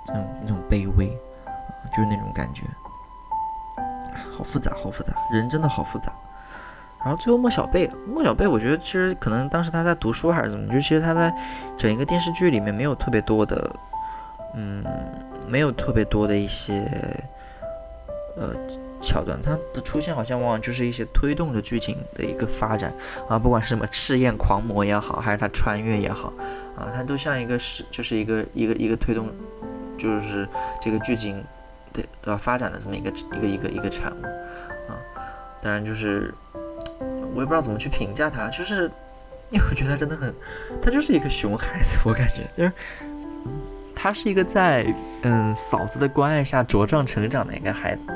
[0.07, 1.09] 那种那种卑微，
[1.95, 2.63] 就是那种感觉。”
[4.37, 6.13] 好复杂，好复杂，人真的好复杂。
[7.05, 11.33] 然后最后莫小贝，莫小贝，我觉得其实可能当时他在读书还是怎么，就其实他在
[11.77, 13.77] 整一个电视剧里面没有特别多的，
[14.55, 14.83] 嗯，
[15.47, 16.91] 没有特别多的一些
[18.37, 18.55] 呃
[19.01, 22.93] 桥段，他的出现好像往往就是一些推动着剧情的一个发展
[23.29, 26.33] 啊，不管是什么赤焰狂魔也好，还是他穿越也好
[26.77, 29.29] 啊，他都像一个是就是一个一个一个推动，
[29.99, 30.49] 就是
[30.81, 31.45] 这个剧情。
[31.93, 34.25] 对，都要发展的这么一个一个一个一个产物
[34.91, 34.99] 啊，
[35.63, 36.35] 当然就是
[37.35, 38.91] 我也不知道怎么去评价他，就是
[39.51, 40.35] 因为我觉得他真的很，
[40.81, 42.73] 他就是一个熊孩子，我感觉就是
[43.95, 44.87] 他是一个在
[45.23, 48.07] 嗯嫂子的关爱下茁壮成长的一个孩子，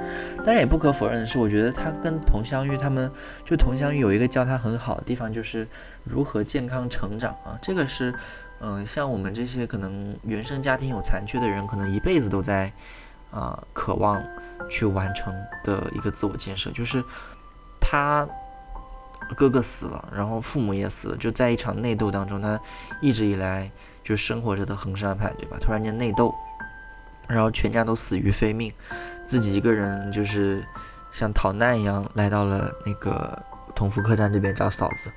[0.44, 3.10] 但是也不可否认的是，我觉得他跟佟湘玉他们
[3.44, 5.66] 就佟湘玉有一个教他很好的地方，就是
[6.04, 8.14] 如何健康成长啊，这个是
[8.60, 12.72] 嗯像我们这些可能原生家庭有残缺的人，可能一辈子都在。
[13.30, 14.24] 啊，渴望
[14.70, 15.30] 去完成
[15.62, 17.04] 的一个自我建设，就是
[17.78, 18.26] 他
[19.36, 22.58] 哥哥死了，然后父母也死了，就在一场内斗当中，他
[23.00, 23.70] 一直以来
[24.02, 25.56] 就生活着的衡山派，对吧？
[25.60, 26.34] 突然间内斗，
[27.28, 28.72] 然后全家都死于非命，
[29.24, 30.64] 自己一个人就是
[31.10, 33.40] 像逃难一样来到了那个
[33.74, 35.10] 同福客栈这边找嫂子，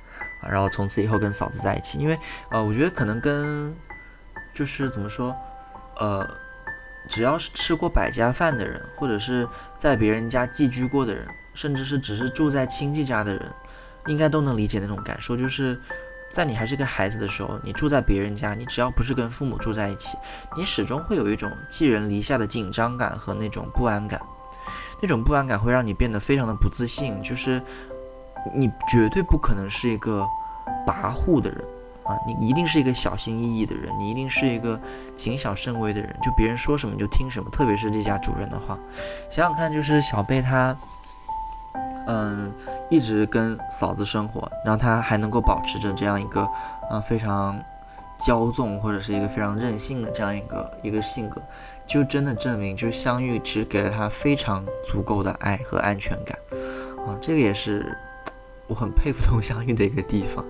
[0.48, 2.18] 然后从此以后跟嫂子在一起，因为
[2.50, 3.74] 呃，我觉得可能跟
[4.52, 5.36] 就是怎么说，
[5.98, 6.28] 呃。
[7.08, 9.46] 只要是吃过百家饭的人，或者是
[9.76, 13.42] 在别人家寄居过的人，甚至是只是住在亲戚家的人，
[14.06, 15.36] 应该都能理解那种感受。
[15.36, 15.80] 就是
[16.32, 20.16] 在你还是个孩子的时候，你住在别人家，你只要不是跟父母住在一起，
[20.56, 24.20] 你始终会有一种寄人篱下的紧张感和那种不安感。
[25.00, 27.60] 那种不安感会让你变得非常的不自信，就是
[28.54, 30.26] 你绝对不可能是一个
[30.86, 31.64] 跋扈的人。
[32.04, 34.76] 啊，你一定是一个小心翼翼的人，你一定是一个
[35.14, 38.76] 谨小慎微的人，就别人说什么就听什么，特别是这家主人的话。
[39.30, 40.76] 想想看，就是小贝他，
[42.06, 42.52] 嗯，
[42.90, 46.40] 一直跟嫂子生活，然后他还能够保持着这样一个，
[46.90, 47.58] 啊，非常
[48.18, 51.40] 骄纵或者是一个非常任性的这样一个一个性格，
[51.86, 56.38] 就真的证明，就是相遇其实给了他非常足够的爱和安全感。
[57.06, 57.96] 啊，这个也是
[58.66, 60.44] 我很佩服佟湘玉的一个地方。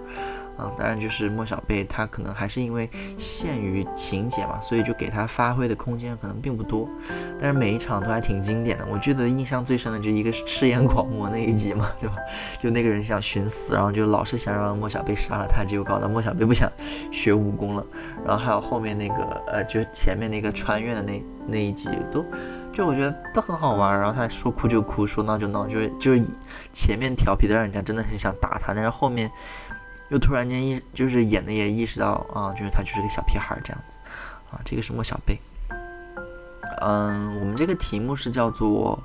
[0.77, 6.89] 当然就是莫小贝，他可能还是因为限于情节嘛，所以就给他发挥的空间可能并不多。
[7.39, 12.17] 但是每一场都还挺经典的，我记得印象最深的就一个是赤焰狂魔那一集嘛，对吧？
[12.61, 16.71] 就那个人想寻死，然后就老是想让莫小贝杀了他，结果搞得莫小贝不想
[17.11, 17.85] 学武功了。
[18.25, 22.25] 然后还有后面那个，呃，就前面那个穿越的那那一集，都
[22.73, 23.99] 就我觉得都很好玩。
[23.99, 26.23] 然后他说哭就哭，说闹就闹，就是就是
[26.73, 29.31] 前面调皮的让人家真的很想打他，但是后面。
[30.13, 33.99] 又突然间意，就是演的也意识到啊，就是他就是个小屁孩这样子，
[34.51, 35.41] 啊，这个是莫小贝。
[36.83, 39.03] 嗯，我们这个题目是叫做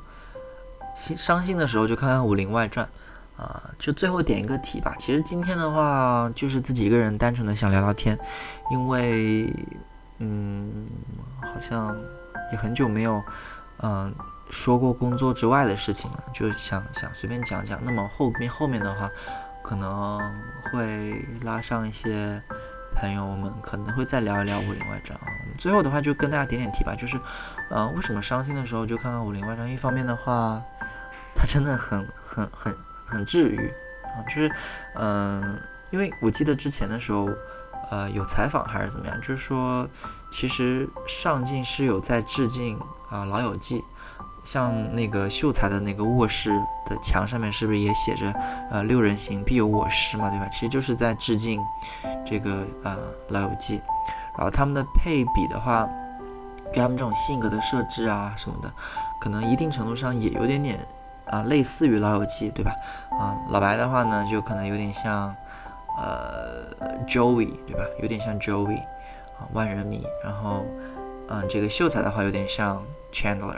[0.93, 2.85] 心伤心的时候就看看《武林外传》，
[3.41, 4.93] 啊，就最后点一个题吧。
[4.99, 8.19] 其实今天的话就是自己一个人单纯的想聊聊天，
[8.69, 9.49] 因为
[10.17, 10.87] 嗯，
[11.41, 11.95] 好像
[12.51, 13.23] 也很久没有
[13.81, 14.13] 嗯
[14.49, 17.79] 说过工作之外的事情了，就想想随便讲讲。
[17.85, 19.09] 那么后面后面的话。
[19.67, 20.17] 可能
[20.71, 22.41] 会拉上一些
[22.95, 25.27] 朋友，我们可能会再聊一聊《武林外传》啊。
[25.57, 27.19] 最后的话就跟大家点点题吧，就是，
[27.69, 29.67] 呃，为什么伤心的时候就看看《武林外传》？
[29.69, 30.63] 一方面的话，
[31.35, 32.73] 它真的很很很
[33.05, 33.67] 很治愈
[34.05, 34.51] 啊，啊，就是
[34.95, 35.61] 嗯，
[35.91, 37.29] 因为我记得之前的时候，
[37.91, 39.85] 呃，有采访还是怎么样，就是说
[40.31, 43.79] 其实上镜是有在致敬啊《老友记》。
[44.47, 46.51] 像那个秀才的那个卧室
[46.85, 48.33] 的墙上面，是不是也写着
[48.71, 50.47] “呃，六人行必有我师”嘛，对吧？
[50.47, 51.59] 其实就是在致敬
[52.25, 52.95] 这个呃
[53.27, 53.77] 《老友记》。
[54.37, 55.85] 然后他们的配比的话，
[56.71, 58.71] 给他们这种性格的设置啊什么的，
[59.19, 60.79] 可能一定程度上也有点点
[61.25, 62.71] 啊类似于《老友记》，对吧？
[63.11, 65.35] 啊，老白的话呢，就可能有点像
[65.97, 66.71] 呃
[67.05, 67.83] Joey，对吧？
[68.01, 68.79] 有点像 Joey
[69.37, 70.07] 啊，万人迷。
[70.23, 70.65] 然后
[71.27, 72.81] 嗯，这个秀才的话有点像
[73.11, 73.57] Chandler。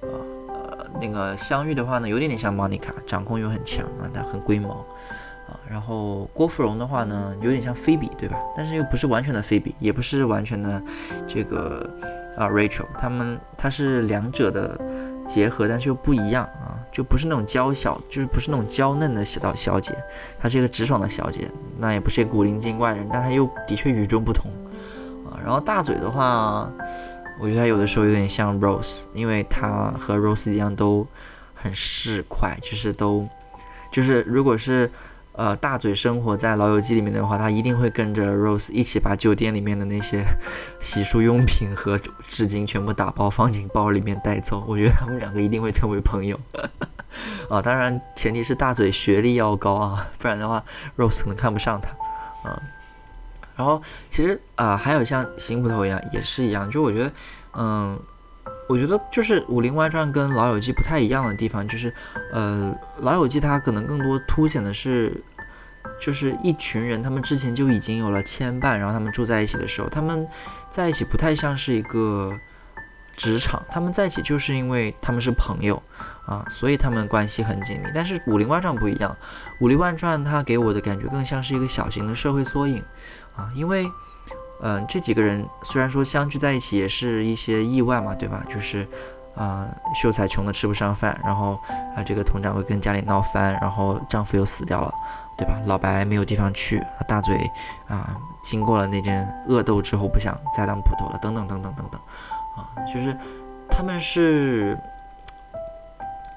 [0.00, 0.14] 啊
[0.48, 4.70] 呃，那个香玉的话呢，有点点像莫妮卡，掌控欲很强啊，但很龟毛
[5.48, 5.58] 啊。
[5.68, 8.36] 然后郭芙蓉的话呢，有点像菲比，对吧？
[8.56, 10.82] 但是又不是完全的菲比，也不是完全的
[11.26, 11.88] 这个
[12.36, 14.80] 啊 Rachel，他们他是两者的
[15.26, 19.94] 结合，但是又不一样啊，就不是那种娇小，就是不是那种娇嫩的小小姐，
[20.40, 21.48] 她是一个直爽的小姐，
[21.78, 24.50] 那也不是一个古灵精怪的人，但她又的确与众不同
[25.24, 25.38] 啊。
[25.44, 26.68] 然后大嘴的话。
[27.40, 31.06] 我觉得他有的时候有点像 Rose，因为他和 Rose 一样都
[31.54, 33.26] 很市侩，就是都
[33.90, 34.90] 就是如果是
[35.32, 40.22] 呃大嘴生活在老友记里面的话，他一定会跟着 Rose 一起把酒店里面的那些
[40.80, 44.64] 洗漱用品和纸巾全部打包放进包里面带走。
[44.68, 46.38] 我觉得他们两个一定会成为朋友
[47.48, 50.62] 啊，当然前提是大嘴学历要高啊，不然的话
[50.96, 51.88] Rose 可能看不上他
[52.48, 52.60] 啊。
[53.60, 56.70] 然后其实啊，还有像邢捕头一样，也是一样。
[56.70, 57.12] 就我觉得，
[57.52, 58.00] 嗯，
[58.70, 61.92] 我觉得就是《武林外传》跟《老友记》不太一样的地方，就是，
[62.32, 65.22] 呃，《老友记》它可能更多凸显的是，
[66.00, 70.26] 就是一群人他们之前就已经有了牵绊，然后他们住在一起的时候，他们
[70.70, 72.32] 在一起不太像是一个
[73.14, 75.82] 职场，他们在一起就是因为他们是朋友
[76.24, 77.88] 啊，所以他们关系很紧密。
[77.94, 79.14] 但是《武林外传》不一样，
[79.58, 82.82] 《武林外传》它给我的感觉更像是一个小型的社会缩影。
[83.40, 83.90] 啊，因为，
[84.60, 88.44] 嗯，这几个人虽然说相聚在一起也是一些意外嘛，对吧？
[88.50, 88.86] 就是，
[89.34, 91.58] 啊，秀才穷的吃不上饭，然后
[91.96, 94.92] 啊，这个佟掌柜跟家里闹翻，然后丈夫又死掉了，
[95.38, 95.54] 对吧？
[95.64, 97.50] 老白没有地方去，大嘴
[97.88, 102.00] 啊，经过了那件恶斗之后不想再当捕头了，等等等等等等，
[102.56, 103.16] 啊，就是
[103.70, 104.78] 他们是，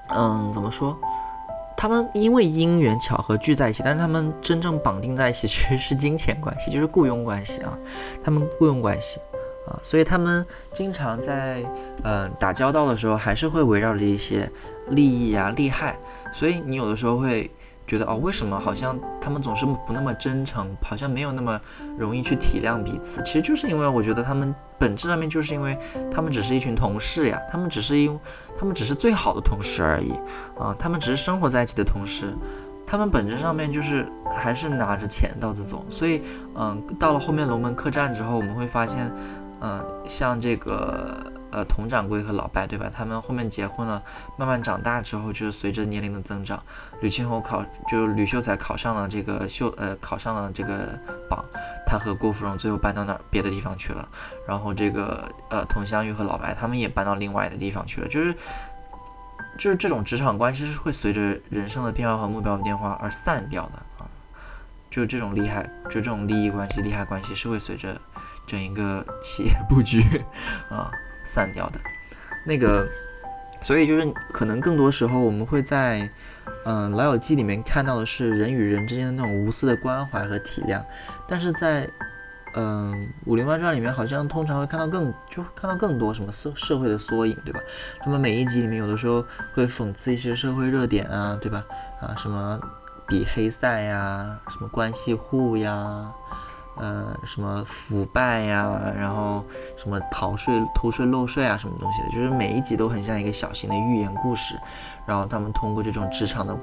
[0.08, 0.98] 嗯，怎么说？
[1.76, 7.78] 他们因为因缘巧合聚在一起，但是他们真正绑定在一起 其实是金钱关系，就是雇佣关系啊。
[8.24, 9.20] 他们雇佣关系
[9.66, 11.62] 啊，所以他们经常在
[12.02, 14.50] 嗯打交道的时候，还是会围绕着一些
[14.88, 15.98] 利益啊、利害。
[16.32, 17.50] 所以你有的时候会
[17.86, 21.60] 觉得哦，为什么好像他们总是不那么真诚，好像没有那么
[21.98, 23.22] 容易去体谅彼此？
[23.22, 25.78] 其实就是因为我觉得他们本质上面就是因为
[26.10, 28.18] 他们只是一群同事呀，他们只是因。
[28.56, 30.12] 他们只是最好的同事而已，
[30.56, 32.32] 啊，他们只是生活在一起的同事，
[32.86, 36.22] 他们本质上面就是还是拿着钱到处走，所以，
[36.54, 39.12] 嗯，到了后面龙门客栈之后，我们会发现，
[39.60, 41.33] 嗯，像这个。
[41.54, 42.90] 呃，佟掌柜和老白，对吧？
[42.92, 44.02] 他们后面结婚了，
[44.36, 46.60] 慢慢长大之后，就是随着年龄的增长，
[47.00, 50.98] 吕青侯考，就是吕秀才考上了这个秀，呃，考上了这个
[51.30, 51.44] 榜，
[51.86, 54.08] 他和郭芙蓉最后搬到哪儿别的地方去了。
[54.48, 58.08] 然后这个呃，佟湘玉和老白他们也搬到另外的地方去了。
[58.08, 58.34] 就是，
[59.56, 64.10] 就是这种职场关系是会随着人生的变化和目标的变化而散掉的啊。
[64.90, 68.00] 就是这种利害，就这种利益关系、利害关系是会随着
[68.46, 70.00] 整一个企业布局
[70.70, 70.90] 啊。
[71.24, 71.80] 散掉的，
[72.44, 72.86] 那个，
[73.62, 76.08] 所以就是可能更多时候我们会在，
[76.64, 80.82] 嗯，《老友记》里面看到的是人与人之间的那种无私的关怀和体谅，
[81.26, 81.88] 但是在，
[82.54, 82.92] 嗯，
[83.24, 87.60] 《武林外传》里面好像通常会看到更，就看到更多什么社社会的缩影，对吧？
[88.00, 91.64] 他们每一集里面有的时候会讽刺一些社会热点啊，对吧？
[92.00, 92.60] 啊，什么
[93.08, 96.12] 比黑赛呀，什么关系户呀。
[96.76, 99.44] 呃，什么腐败呀，然后
[99.76, 104.58] 什么逃税、偷税漏税啊，什么东西的，就是每一集都很像一个小型的寓言故事。
[105.06, 106.56] 然后他们通过这种职场的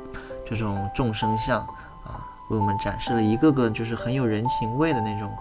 [0.45, 1.59] 这种众生相
[2.03, 5.32] 啊，为我们展示了一个个就是很有人情味的那种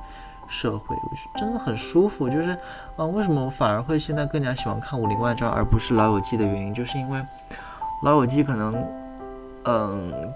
[0.47, 2.29] 社会，我真的很舒服。
[2.29, 2.51] 就是
[2.97, 7.19] 啊，为什么我反而会现在更加喜欢看《武林外传》而不是《老友记》的原因，就是因为
[8.03, 8.87] 《老友记》可能，
[9.65, 10.33] 嗯。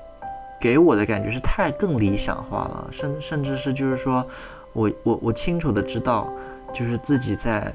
[0.64, 4.26] 给我的感觉是太更理想化了，甚甚至是就是说，
[4.72, 6.32] 我我我清楚的知道，
[6.72, 7.70] 就是自己在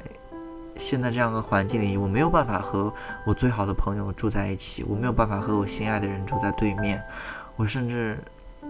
[0.75, 2.91] 现在这样的环境里，我没有办法和
[3.27, 6.99] 我最好的朋友住在一起，我没有办法和我心爱的人住在对面，
[7.57, 8.17] 我甚至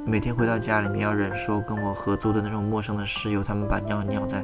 [0.05, 4.43] 每天回到家里面要忍受跟我合租的那种陌生的室友，他们把尿尿在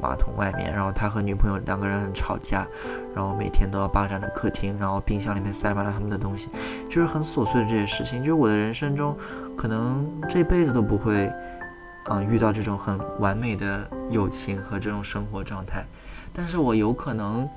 [0.00, 2.66] 马桶外面，然后他和女朋友两个人很吵架，
[3.14, 6.48] 然后每天都要霸占着客厅，然后冰箱里面塞满了他们的东西，
[6.88, 8.20] 就是很琐碎的这些事情。
[8.20, 9.16] 就是我的人生中，
[9.56, 11.32] 可能这辈子都不会，
[12.08, 15.84] 嗯，遇到这种很完美的友情和这种生活状态，
[16.32, 17.48] 但是我有可能，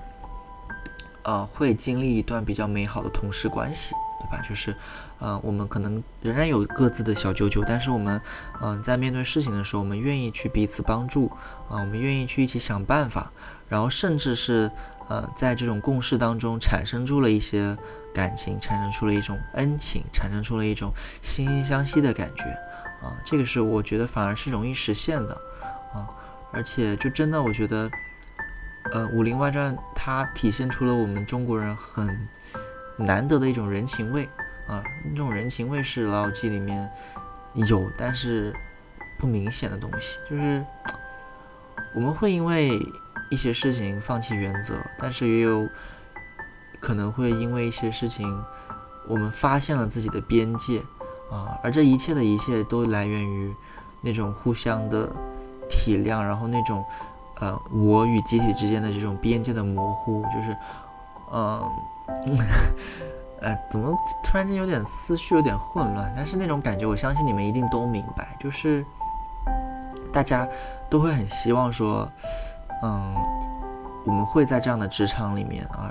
[1.24, 3.94] 呃，会经历一段比较美好的同事关系。
[4.22, 4.44] 对吧？
[4.48, 4.76] 就是，
[5.20, 8.22] 呃，我们可能仍然有各自的小九九，但是我们，
[8.62, 11.32] 嗯，在面对事情的时候，我们愿意去彼此帮助，
[11.70, 13.32] 啊，我们愿意去一起想办法，
[13.67, 14.70] 然后甚至是，
[15.07, 17.78] 呃，在这种共事当中产生出了一些
[18.13, 20.91] 感情，产生出了一种恩情，产生出了一种
[21.24, 22.43] 惺惺相惜的感觉，
[23.05, 25.34] 啊，这个是我觉得反而是容易实现的，
[25.93, 26.09] 啊，
[26.51, 27.89] 而且就真的我觉得，
[28.91, 32.28] 呃，《武林外传》它体现出了我们中国人很。
[33.01, 34.28] 难得的一种人情味
[34.67, 36.91] 啊，那种人情味是《老友记》里面
[37.53, 38.53] 有但是
[39.17, 40.61] 不明显的东西，就是
[41.94, 42.80] 我们会因为
[43.30, 45.68] 一些事情放弃原则，但是也有
[46.80, 48.44] 可能会因为一些事情，
[49.08, 50.80] 我们发现了自己的边界
[51.32, 53.54] 啊，而这一切的一切都来源于
[54.02, 55.10] 那种互相的
[55.70, 56.84] 体谅，然后那种
[57.40, 60.56] 呃我与集体之间的这种边界的模糊，就是
[61.32, 61.70] 嗯。
[62.26, 62.36] 嗯，
[63.40, 66.12] 呃，怎么突然间有点思绪有点混乱？
[66.16, 68.84] 但是那种感觉，我相信你们一定都明白，就是
[70.12, 70.47] 大家
[70.89, 72.10] 都会很希望说，
[72.84, 73.14] 嗯，
[74.05, 75.89] 我们会在这样的职场里面啊，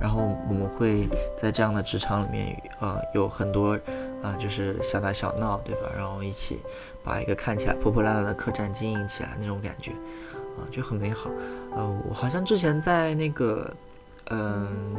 [0.00, 3.78] 然后我们会在这样的职场里面，呃，有很多
[4.22, 5.88] 啊，就是小打小闹，对吧？
[5.96, 6.60] 然后一起
[7.04, 9.90] 把一个看起来破破烂烂的客栈经营起来，那种感觉
[10.56, 11.30] 啊，就很美好。
[11.74, 13.72] 呃，我好像之前在那个。
[14.30, 14.94] 嗯，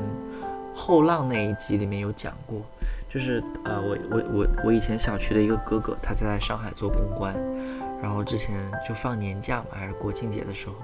[0.75, 2.61] 后浪那一集里面有讲过，
[3.09, 7.33] 就是呃，我我我我以前小区的一个哥哥，他在上海做公关，
[8.03, 10.75] 然后之前就放年假嘛，还是国庆节的时候，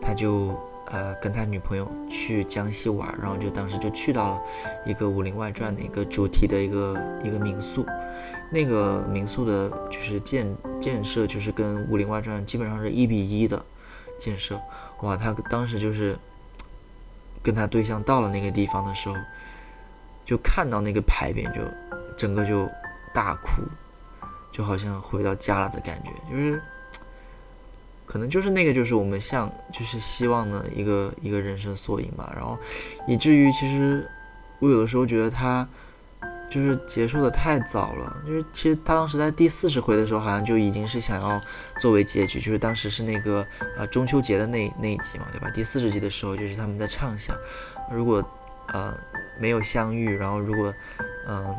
[0.00, 4.42] 他就呃跟他女朋友去江西玩，然后就当时就去到了
[4.86, 7.84] 一个《武林外传》的一个主题的一个一个民宿，
[8.50, 13.62] 那个民宿的就是建建设就是跟《武林外传》基本上是一比一的
[14.18, 14.58] 建设，
[15.02, 16.18] 哇，他当时就是。
[17.42, 19.14] 跟他对象到了那个地方的时候，
[20.24, 21.60] 就看到那个牌匾，就
[22.16, 22.68] 整个就
[23.14, 23.62] 大哭，
[24.56, 26.62] 就好像回到家了的感觉，就是
[28.06, 32.32] 可能就是那个就是我们像就是希望的一个一个人生缩影吧。
[32.34, 32.56] 然后
[33.06, 34.08] 以至于其实
[34.60, 35.66] 我有的时候觉得他。
[36.48, 41.42] 就是结束的太早了，就是其实他当时在第四十回的时候，好像就已经是想要
[41.80, 43.44] 作为结局，就是当时是那个
[43.76, 45.50] 呃中秋节的那那一集嘛，对吧？
[45.50, 47.36] 第四十集的时候，就是他们在畅想，
[47.90, 48.24] 如果
[48.68, 48.96] 呃
[49.40, 50.72] 没有相遇，然后如果
[51.26, 51.52] 嗯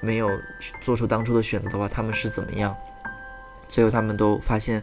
[0.00, 0.30] 没有
[0.80, 2.76] 做出当初的选择的话，他们是怎么样？
[3.68, 4.82] 最后他们都发现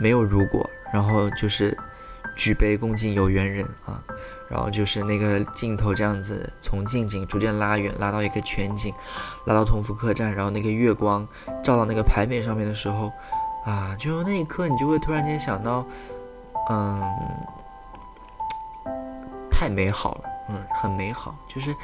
[0.00, 1.76] 没有如果，然后就是
[2.36, 4.02] 举杯共敬有缘人啊。
[4.50, 8.94] 然后就是那个镜头这样子从近景逐渐拉远，拉到一个全景，
[9.44, 11.28] 拉到同福客栈，然后那个月光
[11.62, 13.12] 照到那个牌匾上面的时候，
[13.66, 15.86] 啊，就那一刻你就会突然间想到，
[16.70, 17.02] 嗯，
[19.50, 21.76] 太美好了，嗯，很美好，就是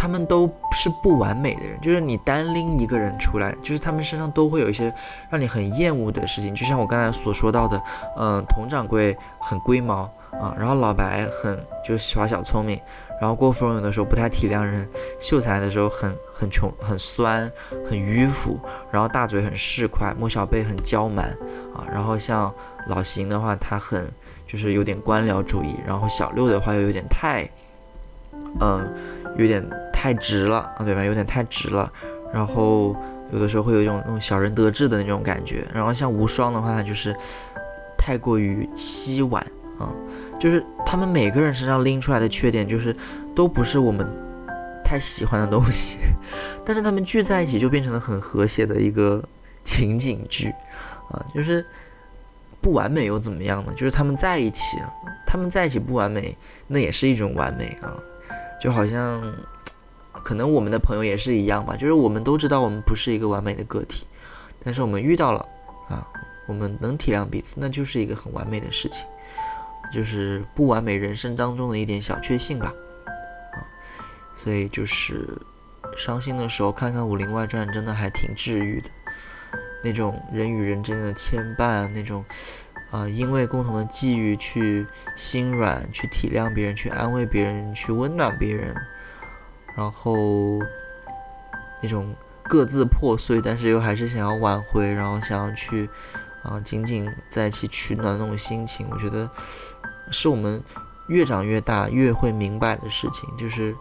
[0.00, 4.94] 他们都是不完美的人，就是你单拎一个人出来，就是他们身上都会有一些
[5.28, 7.82] 让你很厌恶的事情，就像我刚才所说到的，
[8.16, 10.08] 嗯，佟掌柜很龟毛。
[10.30, 12.78] 啊，然后老白很就耍小聪明，
[13.18, 14.86] 然后郭芙蓉有的时候不太体谅人，
[15.18, 17.50] 秀才的时候很很穷很酸
[17.88, 18.60] 很迂腐，
[18.92, 21.26] 然后大嘴很市侩，莫小贝很娇蛮
[21.74, 22.54] 啊，然后像
[22.86, 24.06] 老邢的话，他很
[24.46, 27.48] 就是有点官僚主义，然后小六的话又有点太，
[28.60, 28.86] 嗯，
[29.38, 29.64] 有点
[30.00, 31.02] 太直了啊，对吧？
[31.02, 31.92] 有点太直了，
[32.32, 32.94] 然后
[33.32, 37.12] 有的时候会有一种那种小人得志的那种感觉，然后像无双的话，他就是
[37.98, 39.44] 太过于凄婉
[39.76, 39.90] 啊。
[40.38, 42.94] 就是他们每个人身上拎出来的缺点，就是
[43.34, 44.06] 都不是我们
[44.84, 45.98] 太喜欢的东西，
[46.64, 49.20] 但是他们聚在一起就变成了很和谐的一个
[49.64, 50.54] 情景剧，
[51.10, 51.66] 啊，就是
[52.60, 53.72] 不完美又怎么样呢？
[53.72, 54.78] 就是他们在一起，
[55.26, 56.36] 他们在一起不完美，
[56.68, 57.98] 那也是一种完美啊，
[58.62, 59.20] 就好像
[60.22, 64.06] 可能我们的朋友也是一样吧，就是我们都知道我们不是一个完美的个体，
[64.64, 65.46] 但是我们遇到了
[65.88, 66.06] 啊，
[66.46, 69.06] 我们能体谅彼此，那就是一个很完美的事情。
[69.90, 72.70] 就是不完美人生当中的一点小确幸吧，
[73.54, 73.64] 啊，
[74.34, 75.26] 所以就是
[75.96, 78.90] 伤心的时候看看《武林外传》，真的还挺治愈的。
[79.82, 82.22] 那种人与人之间的牵绊，那种
[82.90, 88.76] 啊，因为共同的际遇去心软，去体谅别人，去安慰别人，去温暖别人，
[89.78, 90.58] 然后
[91.80, 95.88] 那种各自破碎，但是又还是想要挽回，然后想要去
[96.42, 99.30] 啊紧紧在一起取暖那种心情，我觉得
[100.10, 100.60] 是我们
[101.06, 103.72] 越长越大越会明白的事情，就是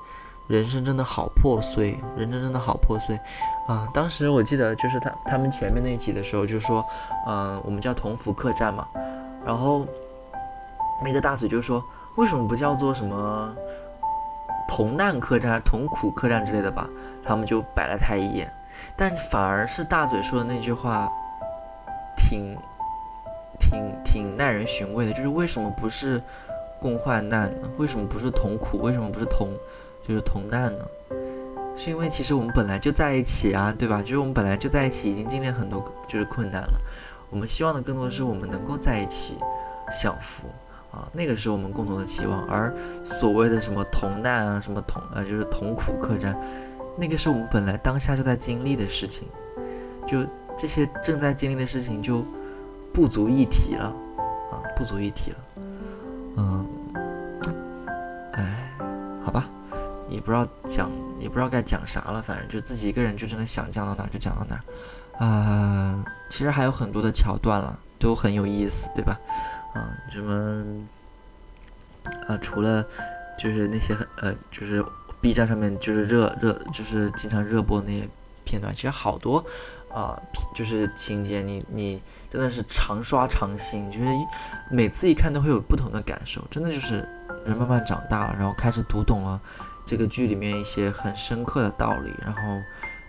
[0.46, 3.20] 人生真的好破碎，人生真的好破碎
[3.68, 3.90] 啊！
[3.92, 6.86] 当时我记得就是他他们前面那集的时候就说，
[7.28, 8.88] 嗯，我们叫同福客栈嘛，
[9.44, 9.88] 然后
[11.04, 11.84] 那个大嘴就说，
[12.18, 13.56] 为什么不叫做什么
[14.68, 16.90] 同难客栈、同苦客栈之类的吧？
[17.24, 18.52] 他们就白了他一眼。
[18.96, 21.12] 但反而是大嘴说的那句话，
[22.16, 22.56] 挺
[23.60, 26.22] 挺挺耐人寻味的，就是为什么不是
[26.80, 27.70] 共患难呢？
[27.78, 28.80] 为什么不是同苦？
[28.80, 29.50] 为什么不是同
[30.08, 30.86] 就是同难呢？
[31.76, 34.02] 是因为其实我们本来就在一起啊，对吧？
[34.02, 36.74] 就是我们本来就在一起，已经经历很多就是困难了。
[37.30, 39.38] 我们希望的更多是我们能够在一起
[39.92, 40.48] 享福
[40.98, 42.44] 啊，那个是我们共同的期望。
[42.48, 42.74] 而
[43.06, 46.36] 所谓的什么同难啊，什么同呃，就是同苦客栈。
[46.98, 49.28] 那个是我们本来当下就在经历的事情，
[50.08, 50.26] 就
[50.58, 52.26] 这些正在经历的事情就
[52.92, 53.94] 不足一提了
[54.52, 55.38] 啊，不足一提了。
[56.38, 56.66] 嗯，
[58.34, 58.72] 哎，
[59.24, 59.48] 好吧，
[60.10, 65.26] 也不知道讲，也不知道该讲啥了，反正就自己一个人就真的想讲到哪就讲到哪。
[65.26, 69.20] 啊，其实还有很多的桥段了，都很有意思，对吧？
[69.78, 70.64] 啊，什么
[72.28, 72.86] 啊，除了
[73.38, 74.84] 就是那些呃，就是。
[75.20, 78.08] B 站上面就是热热，就是经常热播那些
[78.46, 79.44] 片段，其实好多
[79.92, 80.16] 啊，
[80.54, 82.00] 就是情节，你你
[82.30, 84.06] 真的是常刷常新，就是
[84.70, 86.98] 每次一看都会有不同的感受，真的就是
[87.44, 89.42] 人慢慢长大了，然后开始读懂了
[89.88, 92.62] 这个剧里面一些很深刻的道理，然后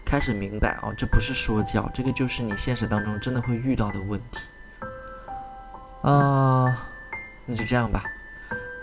[0.02, 4.40] 开始明白哦，这不是说教，这个就是你现实当中真的会遇到的问题
[6.02, 6.88] 啊，
[7.46, 8.04] 那就这样吧，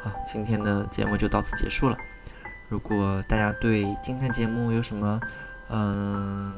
[0.04, 1.98] 好，今天的节目就到此结束了。
[2.68, 5.20] 如果大家对今天节目有什么
[5.70, 6.54] 嗯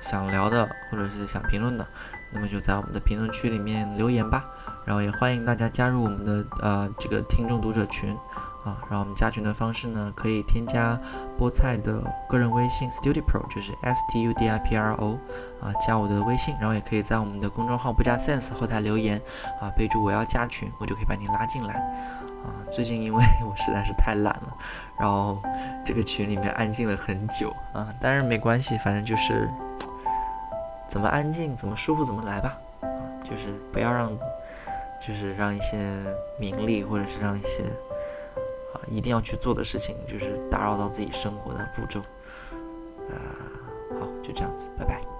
[0.00, 1.86] 想聊的，或者是想评论的，
[2.32, 4.44] 那么就在我们的评论区里面留言吧。
[4.84, 8.16] 然后也欢迎大家加入我们的呃这个听众读者群
[8.64, 8.78] 啊。
[8.88, 10.98] 然后我们加群的方式呢，可以添加
[11.38, 15.18] 菠菜的个人微信，StudioPro，就是 S T U D I P R O
[15.60, 16.54] 啊，加我的微信。
[16.60, 19.20] 然后也可以在我们的公众号不加 sense 后台留言
[19.60, 21.74] 啊，备注我要加群，我就可以把你拉进来。
[22.44, 24.56] 啊，最近因为 我实在是太懒了，
[24.98, 25.42] 然后
[25.84, 29.50] 这个群里面安静了很久啊，但是没关系，反正就是
[30.86, 32.88] 怎么安静怎么舒服怎么来吧，啊，
[33.24, 34.10] 就是不要让，
[35.04, 35.76] 就是让一些
[36.38, 37.64] 名利或者是让一些
[38.86, 42.00] 一定要去做的事情，就是打扰到自己生活的步骤，
[43.10, 43.16] 啊，
[43.98, 45.17] 好，就这样子，拜拜。